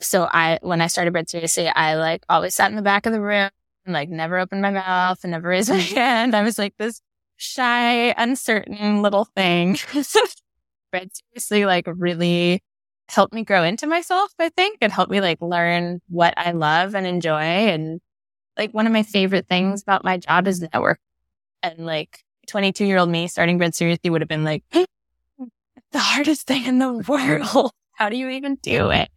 So 0.00 0.28
I, 0.30 0.58
when 0.62 0.80
I 0.80 0.86
started 0.86 1.12
Bread 1.12 1.28
Seriously, 1.28 1.68
I 1.68 1.96
like 1.96 2.24
always 2.28 2.54
sat 2.54 2.70
in 2.70 2.76
the 2.76 2.82
back 2.82 3.06
of 3.06 3.12
the 3.12 3.20
room 3.20 3.50
and 3.84 3.92
like 3.92 4.08
never 4.08 4.38
opened 4.38 4.62
my 4.62 4.70
mouth 4.70 5.18
and 5.24 5.32
never 5.32 5.48
raised 5.48 5.70
my 5.70 5.76
hand. 5.76 6.34
I 6.36 6.42
was 6.42 6.58
like 6.58 6.76
this 6.78 7.00
shy, 7.36 8.14
uncertain 8.16 9.02
little 9.02 9.24
thing. 9.24 9.78
Bread 10.92 11.10
Seriously 11.32 11.66
like 11.66 11.86
really 11.88 12.62
helped 13.08 13.34
me 13.34 13.44
grow 13.44 13.62
into 13.62 13.86
myself, 13.86 14.32
I 14.38 14.48
think, 14.50 14.78
and 14.80 14.92
helped 14.92 15.10
me 15.10 15.20
like 15.20 15.40
learn 15.40 16.00
what 16.08 16.34
I 16.36 16.52
love 16.52 16.94
and 16.94 17.06
enjoy. 17.06 17.40
And 17.40 18.00
like 18.58 18.72
one 18.72 18.86
of 18.86 18.92
my 18.92 19.02
favorite 19.02 19.46
things 19.48 19.82
about 19.82 20.04
my 20.04 20.18
job 20.18 20.46
is 20.46 20.60
network. 20.60 20.98
And 21.62 21.86
like 21.86 22.20
22 22.48 22.84
year 22.84 22.98
old 22.98 23.10
me 23.10 23.28
starting 23.28 23.58
Bread 23.58 23.74
Seriously 23.74 24.10
would 24.10 24.20
have 24.20 24.28
been 24.28 24.44
like, 24.44 24.64
the 24.72 25.98
hardest 25.98 26.46
thing 26.46 26.64
in 26.64 26.78
the 26.78 26.92
world. 27.08 27.72
How 27.92 28.08
do 28.08 28.16
you 28.16 28.28
even 28.30 28.56
do 28.56 28.90
it? 28.90 29.08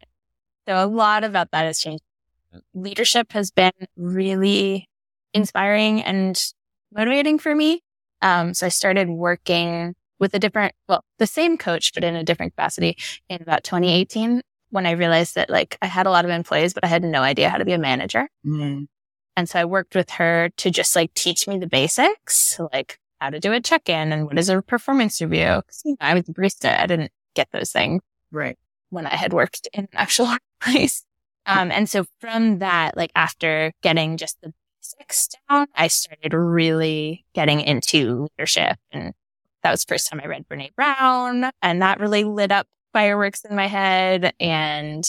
So 0.67 0.83
a 0.83 0.85
lot 0.85 1.23
about 1.23 1.51
that 1.51 1.65
has 1.65 1.79
changed. 1.79 2.03
Leadership 2.73 3.31
has 3.31 3.51
been 3.51 3.71
really 3.95 4.87
inspiring 5.33 6.01
and 6.01 6.41
motivating 6.93 7.39
for 7.39 7.53
me. 7.55 7.81
Um, 8.21 8.53
so 8.53 8.65
I 8.65 8.69
started 8.69 9.09
working 9.09 9.95
with 10.19 10.33
a 10.33 10.39
different, 10.39 10.73
well, 10.87 11.03
the 11.19 11.27
same 11.27 11.57
coach, 11.57 11.93
but 11.93 12.03
in 12.03 12.15
a 12.15 12.23
different 12.23 12.53
capacity 12.53 12.97
in 13.29 13.41
about 13.41 13.63
2018 13.63 14.41
when 14.69 14.85
I 14.85 14.91
realized 14.91 15.35
that 15.35 15.49
like 15.49 15.77
I 15.81 15.85
had 15.85 16.05
a 16.05 16.09
lot 16.09 16.25
of 16.25 16.31
employees, 16.31 16.73
but 16.73 16.83
I 16.83 16.87
had 16.87 17.03
no 17.03 17.21
idea 17.21 17.49
how 17.49 17.57
to 17.57 17.65
be 17.65 17.73
a 17.73 17.77
manager. 17.77 18.27
Mm-hmm. 18.45 18.83
And 19.35 19.47
so 19.47 19.59
I 19.59 19.65
worked 19.65 19.95
with 19.95 20.09
her 20.11 20.49
to 20.57 20.71
just 20.71 20.95
like 20.95 21.13
teach 21.13 21.47
me 21.47 21.57
the 21.59 21.67
basics, 21.67 22.59
like 22.73 22.99
how 23.21 23.29
to 23.29 23.39
do 23.39 23.53
a 23.53 23.61
check-in 23.61 24.11
and 24.11 24.25
what 24.25 24.37
is 24.37 24.49
a 24.49 24.61
performance 24.61 25.21
review. 25.21 25.61
You 25.85 25.91
know, 25.91 25.97
I 26.01 26.13
was 26.13 26.27
a 26.27 26.33
barista. 26.33 26.77
I 26.79 26.87
didn't 26.87 27.11
get 27.35 27.47
those 27.51 27.71
things. 27.71 28.01
Right. 28.31 28.57
When 28.89 29.05
I 29.05 29.15
had 29.15 29.33
worked 29.33 29.67
in 29.73 29.81
an 29.81 29.89
actual 29.93 30.35
place. 30.61 31.03
Um, 31.45 31.71
and 31.71 31.89
so 31.89 32.05
from 32.19 32.59
that, 32.59 32.97
like 32.97 33.11
after 33.15 33.71
getting 33.81 34.17
just 34.17 34.41
the 34.41 34.53
basics 34.81 35.29
down, 35.49 35.67
I 35.75 35.87
started 35.87 36.33
really 36.33 37.25
getting 37.33 37.61
into 37.61 38.27
leadership. 38.37 38.77
And 38.91 39.13
that 39.67 39.71
was 39.71 39.83
the 39.83 39.93
first 39.93 40.09
time 40.09 40.21
I 40.23 40.27
read 40.27 40.47
Brene 40.47 40.73
Brown. 40.75 41.51
And 41.61 41.81
that 41.81 41.99
really 41.99 42.23
lit 42.23 42.53
up 42.53 42.67
fireworks 42.93 43.43
in 43.43 43.53
my 43.53 43.67
head 43.67 44.33
and 44.39 45.03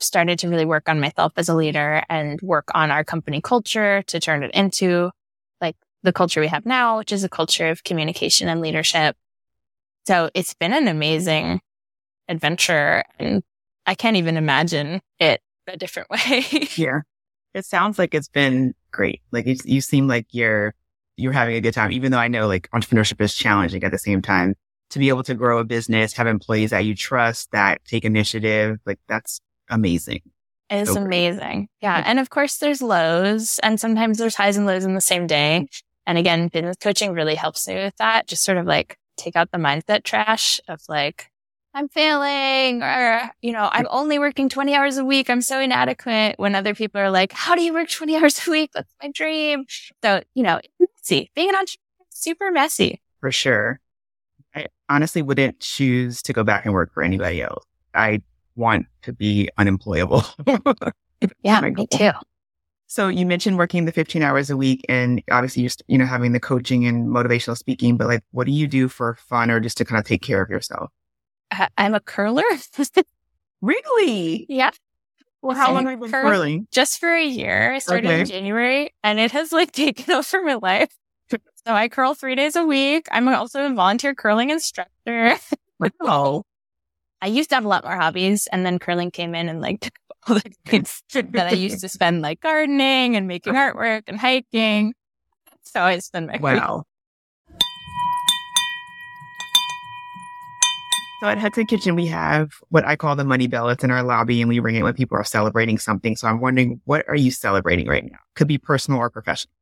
started 0.00 0.38
to 0.38 0.48
really 0.48 0.64
work 0.64 0.88
on 0.88 0.98
myself 0.98 1.34
as 1.36 1.50
a 1.50 1.54
leader 1.54 2.02
and 2.08 2.40
work 2.40 2.68
on 2.74 2.90
our 2.90 3.04
company 3.04 3.42
culture 3.42 4.00
to 4.06 4.18
turn 4.18 4.42
it 4.44 4.50
into 4.54 5.10
like 5.60 5.76
the 6.02 6.12
culture 6.12 6.40
we 6.40 6.46
have 6.46 6.64
now, 6.64 6.96
which 6.96 7.12
is 7.12 7.22
a 7.22 7.28
culture 7.28 7.68
of 7.68 7.84
communication 7.84 8.48
and 8.48 8.62
leadership. 8.62 9.14
So 10.06 10.30
it's 10.32 10.54
been 10.54 10.72
an 10.72 10.88
amazing 10.88 11.60
adventure 12.28 13.04
and 13.18 13.42
I 13.84 13.94
can't 13.94 14.16
even 14.16 14.38
imagine 14.38 15.02
it 15.20 15.42
a 15.68 15.76
different 15.76 16.08
way. 16.10 16.46
yeah. 16.76 17.00
It 17.52 17.66
sounds 17.66 17.98
like 17.98 18.14
it's 18.14 18.28
been 18.28 18.72
great. 18.90 19.20
Like 19.32 19.44
you 19.66 19.82
seem 19.82 20.08
like 20.08 20.28
you're, 20.30 20.74
you're 21.22 21.32
having 21.32 21.54
a 21.54 21.60
good 21.60 21.74
time, 21.74 21.92
even 21.92 22.12
though 22.12 22.18
I 22.18 22.28
know 22.28 22.46
like 22.46 22.68
entrepreneurship 22.72 23.20
is 23.20 23.34
challenging 23.34 23.82
at 23.84 23.92
the 23.92 23.98
same 23.98 24.20
time 24.22 24.54
to 24.90 24.98
be 24.98 25.08
able 25.08 25.22
to 25.22 25.34
grow 25.34 25.58
a 25.58 25.64
business, 25.64 26.12
have 26.14 26.26
employees 26.26 26.70
that 26.70 26.80
you 26.80 26.94
trust 26.94 27.50
that 27.52 27.82
take 27.84 28.04
initiative. 28.04 28.78
Like 28.84 28.98
that's 29.08 29.40
amazing. 29.70 30.20
It 30.68 30.82
is 30.82 30.92
so 30.92 31.02
amazing. 31.02 31.68
Yeah. 31.80 32.02
And 32.04 32.18
of 32.18 32.30
course 32.30 32.58
there's 32.58 32.82
lows 32.82 33.58
and 33.62 33.78
sometimes 33.78 34.18
there's 34.18 34.34
highs 34.34 34.56
and 34.56 34.66
lows 34.66 34.84
in 34.84 34.94
the 34.94 35.00
same 35.00 35.26
day. 35.26 35.66
And 36.06 36.18
again, 36.18 36.48
business 36.48 36.76
coaching 36.80 37.12
really 37.12 37.34
helps 37.34 37.68
me 37.68 37.74
with 37.74 37.96
that. 37.98 38.26
Just 38.26 38.42
sort 38.42 38.58
of 38.58 38.66
like 38.66 38.96
take 39.16 39.36
out 39.36 39.50
the 39.50 39.58
mindset 39.58 40.02
trash 40.02 40.60
of 40.68 40.80
like, 40.88 41.30
I'm 41.74 41.88
failing 41.88 42.82
or, 42.82 43.30
you 43.40 43.52
know, 43.52 43.68
I'm 43.72 43.86
only 43.88 44.18
working 44.18 44.50
20 44.50 44.74
hours 44.74 44.98
a 44.98 45.04
week. 45.04 45.30
I'm 45.30 45.40
so 45.40 45.58
inadequate 45.58 46.34
when 46.38 46.54
other 46.54 46.74
people 46.74 47.00
are 47.00 47.10
like, 47.10 47.32
how 47.32 47.54
do 47.54 47.62
you 47.62 47.72
work 47.72 47.88
20 47.88 48.16
hours 48.16 48.46
a 48.46 48.50
week? 48.50 48.70
That's 48.74 48.94
my 49.02 49.10
dream. 49.10 49.64
So, 50.02 50.22
you 50.34 50.42
know, 50.42 50.60
messy. 51.02 51.30
Being 51.34 51.50
an 51.50 51.54
entrepreneur 51.56 52.06
is 52.10 52.18
super 52.18 52.50
messy. 52.50 53.00
For 53.20 53.32
sure. 53.32 53.80
I 54.54 54.66
honestly 54.88 55.22
wouldn't 55.22 55.60
choose 55.60 56.22
to 56.22 56.32
go 56.32 56.44
back 56.44 56.64
and 56.64 56.74
work 56.74 56.92
for 56.92 57.02
anybody 57.02 57.42
else. 57.42 57.64
I 57.94 58.22
want 58.56 58.86
to 59.02 59.12
be 59.12 59.48
unemployable. 59.58 60.24
yeah, 61.42 61.60
me 61.60 61.86
too. 61.86 62.10
So 62.86 63.08
you 63.08 63.24
mentioned 63.24 63.56
working 63.56 63.86
the 63.86 63.92
15 63.92 64.22
hours 64.22 64.50
a 64.50 64.56
week 64.56 64.84
and 64.88 65.22
obviously 65.30 65.62
you're, 65.62 65.70
you 65.86 65.96
know, 65.96 66.04
having 66.04 66.32
the 66.32 66.40
coaching 66.40 66.86
and 66.86 67.06
motivational 67.06 67.56
speaking, 67.56 67.96
but 67.96 68.06
like, 68.06 68.22
what 68.32 68.44
do 68.44 68.52
you 68.52 68.66
do 68.66 68.88
for 68.88 69.14
fun 69.14 69.50
or 69.50 69.60
just 69.60 69.78
to 69.78 69.84
kind 69.86 69.98
of 69.98 70.04
take 70.04 70.20
care 70.20 70.42
of 70.42 70.50
yourself? 70.50 70.90
Uh, 71.50 71.68
I'm 71.78 71.94
a 71.94 72.00
curler. 72.00 72.42
really? 73.62 74.44
Yeah. 74.50 74.72
Well, 75.42 75.56
how 75.56 75.72
long 75.72 75.86
have 75.86 75.92
you 75.92 75.98
been 75.98 76.10
curling? 76.10 76.68
Just 76.70 77.00
for 77.00 77.12
a 77.12 77.24
year. 77.24 77.72
I 77.72 77.80
started 77.80 78.06
okay. 78.06 78.20
in 78.20 78.26
January 78.26 78.94
and 79.02 79.18
it 79.18 79.32
has 79.32 79.52
like 79.52 79.72
taken 79.72 80.14
over 80.14 80.42
my 80.42 80.54
life. 80.54 80.94
So 81.30 81.72
I 81.74 81.88
curl 81.88 82.14
three 82.14 82.34
days 82.34 82.56
a 82.56 82.64
week. 82.64 83.08
I'm 83.10 83.28
also 83.28 83.66
a 83.66 83.74
volunteer 83.74 84.14
curling 84.14 84.50
instructor. 84.50 85.36
Wow. 86.00 86.44
I 87.22 87.26
used 87.26 87.50
to 87.50 87.54
have 87.54 87.64
a 87.64 87.68
lot 87.68 87.84
more 87.84 87.94
hobbies 87.94 88.48
and 88.48 88.66
then 88.66 88.78
curling 88.80 89.12
came 89.12 89.34
in 89.34 89.48
and 89.48 89.60
like 89.60 89.80
took 89.80 89.92
all 90.28 90.34
the 90.34 90.52
things 90.66 91.02
that 91.12 91.46
I 91.46 91.52
used 91.52 91.80
to 91.80 91.88
spend 91.88 92.22
like 92.22 92.40
gardening 92.40 93.16
and 93.16 93.28
making 93.28 93.54
artwork 93.54 94.04
and 94.08 94.18
hiking. 94.18 94.94
So 95.62 95.80
I 95.80 95.98
spend 95.98 96.26
my 96.26 96.38
Wow. 96.38 96.84
So 101.22 101.28
at 101.28 101.38
Hudson 101.38 101.66
Kitchen, 101.66 101.94
we 101.94 102.06
have 102.06 102.54
what 102.70 102.84
I 102.84 102.96
call 102.96 103.14
the 103.14 103.22
money 103.22 103.46
bell. 103.46 103.68
It's 103.68 103.84
in 103.84 103.92
our 103.92 104.02
lobby 104.02 104.42
and 104.42 104.48
we 104.48 104.58
ring 104.58 104.74
it 104.74 104.82
when 104.82 104.94
people 104.94 105.16
are 105.16 105.22
celebrating 105.22 105.78
something. 105.78 106.16
So 106.16 106.26
I'm 106.26 106.40
wondering, 106.40 106.80
what 106.84 107.08
are 107.08 107.14
you 107.14 107.30
celebrating 107.30 107.86
right 107.86 108.02
now? 108.04 108.18
Could 108.34 108.48
be 108.48 108.58
personal 108.58 108.98
or 108.98 109.08
professional. 109.08 109.52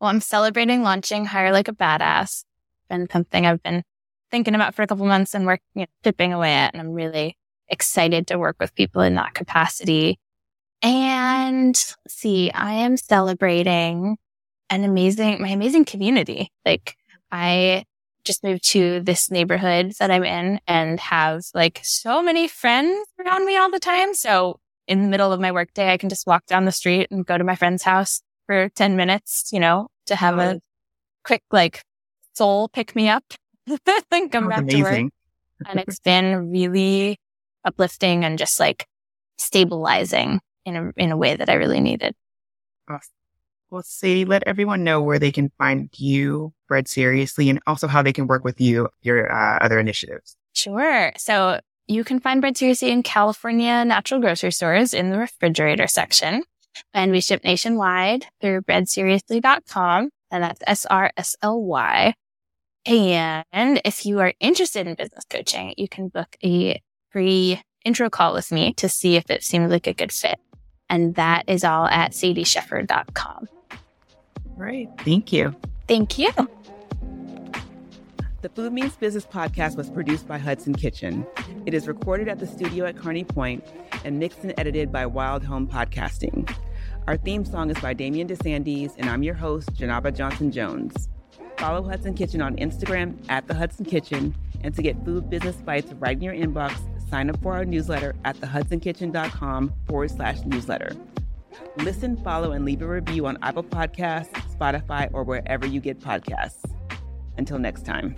Well, 0.00 0.10
I'm 0.10 0.20
celebrating 0.20 0.82
launching 0.82 1.24
Hire 1.24 1.52
Like 1.52 1.68
a 1.68 1.72
Badass. 1.72 2.42
Been 2.90 3.08
something 3.08 3.46
I've 3.46 3.62
been 3.62 3.84
thinking 4.32 4.56
about 4.56 4.74
for 4.74 4.82
a 4.82 4.88
couple 4.88 5.06
months 5.06 5.32
and 5.32 5.46
working, 5.46 5.62
you 5.76 5.82
know, 5.82 5.86
tipping 6.02 6.32
away 6.32 6.52
at. 6.52 6.74
And 6.74 6.80
I'm 6.80 6.90
really 6.90 7.36
excited 7.68 8.26
to 8.26 8.38
work 8.40 8.56
with 8.58 8.74
people 8.74 9.00
in 9.02 9.14
that 9.14 9.32
capacity. 9.32 10.18
And 10.82 11.76
see, 12.08 12.50
I 12.50 12.72
am 12.72 12.96
celebrating 12.96 14.16
an 14.70 14.82
amazing, 14.82 15.40
my 15.40 15.50
amazing 15.50 15.84
community. 15.84 16.50
Like 16.64 16.96
I 17.30 17.84
just 18.26 18.44
moved 18.44 18.64
to 18.70 19.00
this 19.00 19.30
neighborhood 19.30 19.92
that 19.98 20.10
I'm 20.10 20.24
in 20.24 20.60
and 20.66 21.00
have 21.00 21.44
like 21.54 21.80
so 21.82 22.22
many 22.22 22.48
friends 22.48 23.06
around 23.24 23.46
me 23.46 23.56
all 23.56 23.70
the 23.70 23.80
time. 23.80 24.12
So 24.14 24.60
in 24.86 25.02
the 25.02 25.08
middle 25.08 25.32
of 25.32 25.40
my 25.40 25.52
workday, 25.52 25.92
I 25.92 25.96
can 25.96 26.08
just 26.08 26.26
walk 26.26 26.46
down 26.46 26.64
the 26.64 26.72
street 26.72 27.08
and 27.10 27.24
go 27.24 27.38
to 27.38 27.44
my 27.44 27.56
friend's 27.56 27.82
house 27.82 28.20
for 28.46 28.68
10 28.70 28.96
minutes, 28.96 29.50
you 29.52 29.60
know, 29.60 29.88
to 30.06 30.16
have 30.16 30.38
a 30.38 30.60
quick 31.24 31.42
like 31.50 31.82
soul 32.34 32.68
pick 32.68 32.94
me 32.94 33.08
up 33.08 33.24
and 34.10 34.30
come 34.30 34.48
back 34.48 34.60
amazing. 34.60 34.82
to 34.82 34.82
work. 34.82 35.12
And 35.66 35.80
it's 35.80 36.00
been 36.00 36.50
really 36.50 37.18
uplifting 37.64 38.24
and 38.24 38.38
just 38.38 38.60
like 38.60 38.86
stabilizing 39.38 40.40
in 40.64 40.76
a, 40.76 40.92
in 40.96 41.12
a 41.12 41.16
way 41.16 41.34
that 41.34 41.48
I 41.48 41.54
really 41.54 41.80
needed. 41.80 42.14
Awesome. 42.88 43.15
Well, 43.70 43.82
Sadie, 43.82 44.24
let 44.24 44.44
everyone 44.46 44.84
know 44.84 45.02
where 45.02 45.18
they 45.18 45.32
can 45.32 45.50
find 45.58 45.90
you, 45.96 46.52
Bread 46.68 46.86
Seriously, 46.86 47.50
and 47.50 47.60
also 47.66 47.88
how 47.88 48.02
they 48.02 48.12
can 48.12 48.26
work 48.26 48.44
with 48.44 48.60
you, 48.60 48.88
your 49.02 49.32
uh, 49.32 49.58
other 49.58 49.80
initiatives. 49.80 50.36
Sure. 50.52 51.12
So 51.16 51.60
you 51.86 52.04
can 52.04 52.20
find 52.20 52.40
Bread 52.40 52.56
Seriously 52.56 52.90
in 52.90 53.02
California 53.02 53.84
natural 53.84 54.20
grocery 54.20 54.52
stores 54.52 54.94
in 54.94 55.10
the 55.10 55.18
refrigerator 55.18 55.88
section. 55.88 56.44
And 56.94 57.10
we 57.10 57.20
ship 57.20 57.42
nationwide 57.42 58.26
through 58.40 58.62
breadseriously.com. 58.62 60.10
And 60.30 60.42
that's 60.42 60.60
S-R-S-L-Y. 60.66 62.14
And 62.86 63.80
if 63.84 64.06
you 64.06 64.20
are 64.20 64.32
interested 64.40 64.86
in 64.86 64.94
business 64.94 65.24
coaching, 65.28 65.74
you 65.76 65.88
can 65.88 66.08
book 66.08 66.36
a 66.44 66.80
free 67.10 67.60
intro 67.84 68.10
call 68.10 68.34
with 68.34 68.52
me 68.52 68.74
to 68.74 68.88
see 68.88 69.16
if 69.16 69.30
it 69.30 69.42
seems 69.42 69.70
like 69.70 69.86
a 69.86 69.94
good 69.94 70.12
fit. 70.12 70.38
And 70.88 71.14
that 71.16 71.44
is 71.48 71.64
all 71.64 71.86
at 71.86 72.12
sadiescheffer.com. 72.12 73.48
Right. 74.56 74.88
Thank 75.00 75.32
you. 75.32 75.54
Thank 75.86 76.18
you. 76.18 76.30
The 78.42 78.48
Food 78.50 78.72
Means 78.72 78.96
Business 78.96 79.26
podcast 79.26 79.76
was 79.76 79.90
produced 79.90 80.26
by 80.28 80.38
Hudson 80.38 80.74
Kitchen. 80.74 81.26
It 81.66 81.74
is 81.74 81.88
recorded 81.88 82.28
at 82.28 82.38
the 82.38 82.46
studio 82.46 82.86
at 82.86 82.96
Kearney 82.96 83.24
Point 83.24 83.64
and 84.04 84.18
mixed 84.18 84.40
and 84.44 84.54
edited 84.56 84.92
by 84.92 85.04
Wild 85.04 85.44
Home 85.44 85.66
Podcasting. 85.66 86.50
Our 87.06 87.16
theme 87.16 87.44
song 87.44 87.70
is 87.70 87.78
by 87.80 87.92
Damian 87.92 88.28
DeSandes, 88.28 88.94
and 88.98 89.08
I'm 89.08 89.22
your 89.22 89.34
host, 89.34 89.74
Janaba 89.74 90.14
Johnson 90.14 90.50
Jones. 90.50 91.08
Follow 91.58 91.82
Hudson 91.82 92.14
Kitchen 92.14 92.40
on 92.40 92.56
Instagram 92.56 93.16
at 93.28 93.46
The 93.48 93.54
Hudson 93.54 93.84
Kitchen, 93.84 94.34
and 94.62 94.74
to 94.74 94.82
get 94.82 95.02
food 95.04 95.28
business 95.30 95.56
bites 95.56 95.92
right 95.94 96.16
in 96.16 96.22
your 96.22 96.34
inbox, 96.34 96.78
sign 97.08 97.30
up 97.30 97.40
for 97.42 97.54
our 97.54 97.64
newsletter 97.64 98.14
at 98.24 98.36
thehudsonkitchen.com 98.36 99.72
forward 99.86 100.10
slash 100.10 100.40
newsletter. 100.44 100.92
Listen, 101.78 102.16
follow, 102.16 102.52
and 102.52 102.64
leave 102.64 102.82
a 102.82 102.88
review 102.88 103.26
on 103.26 103.38
Apple 103.42 103.64
Podcasts, 103.64 104.32
Spotify, 104.56 105.08
or 105.12 105.24
wherever 105.24 105.66
you 105.66 105.80
get 105.80 106.00
podcasts. 106.00 106.64
Until 107.38 107.58
next 107.58 107.84
time. 107.84 108.16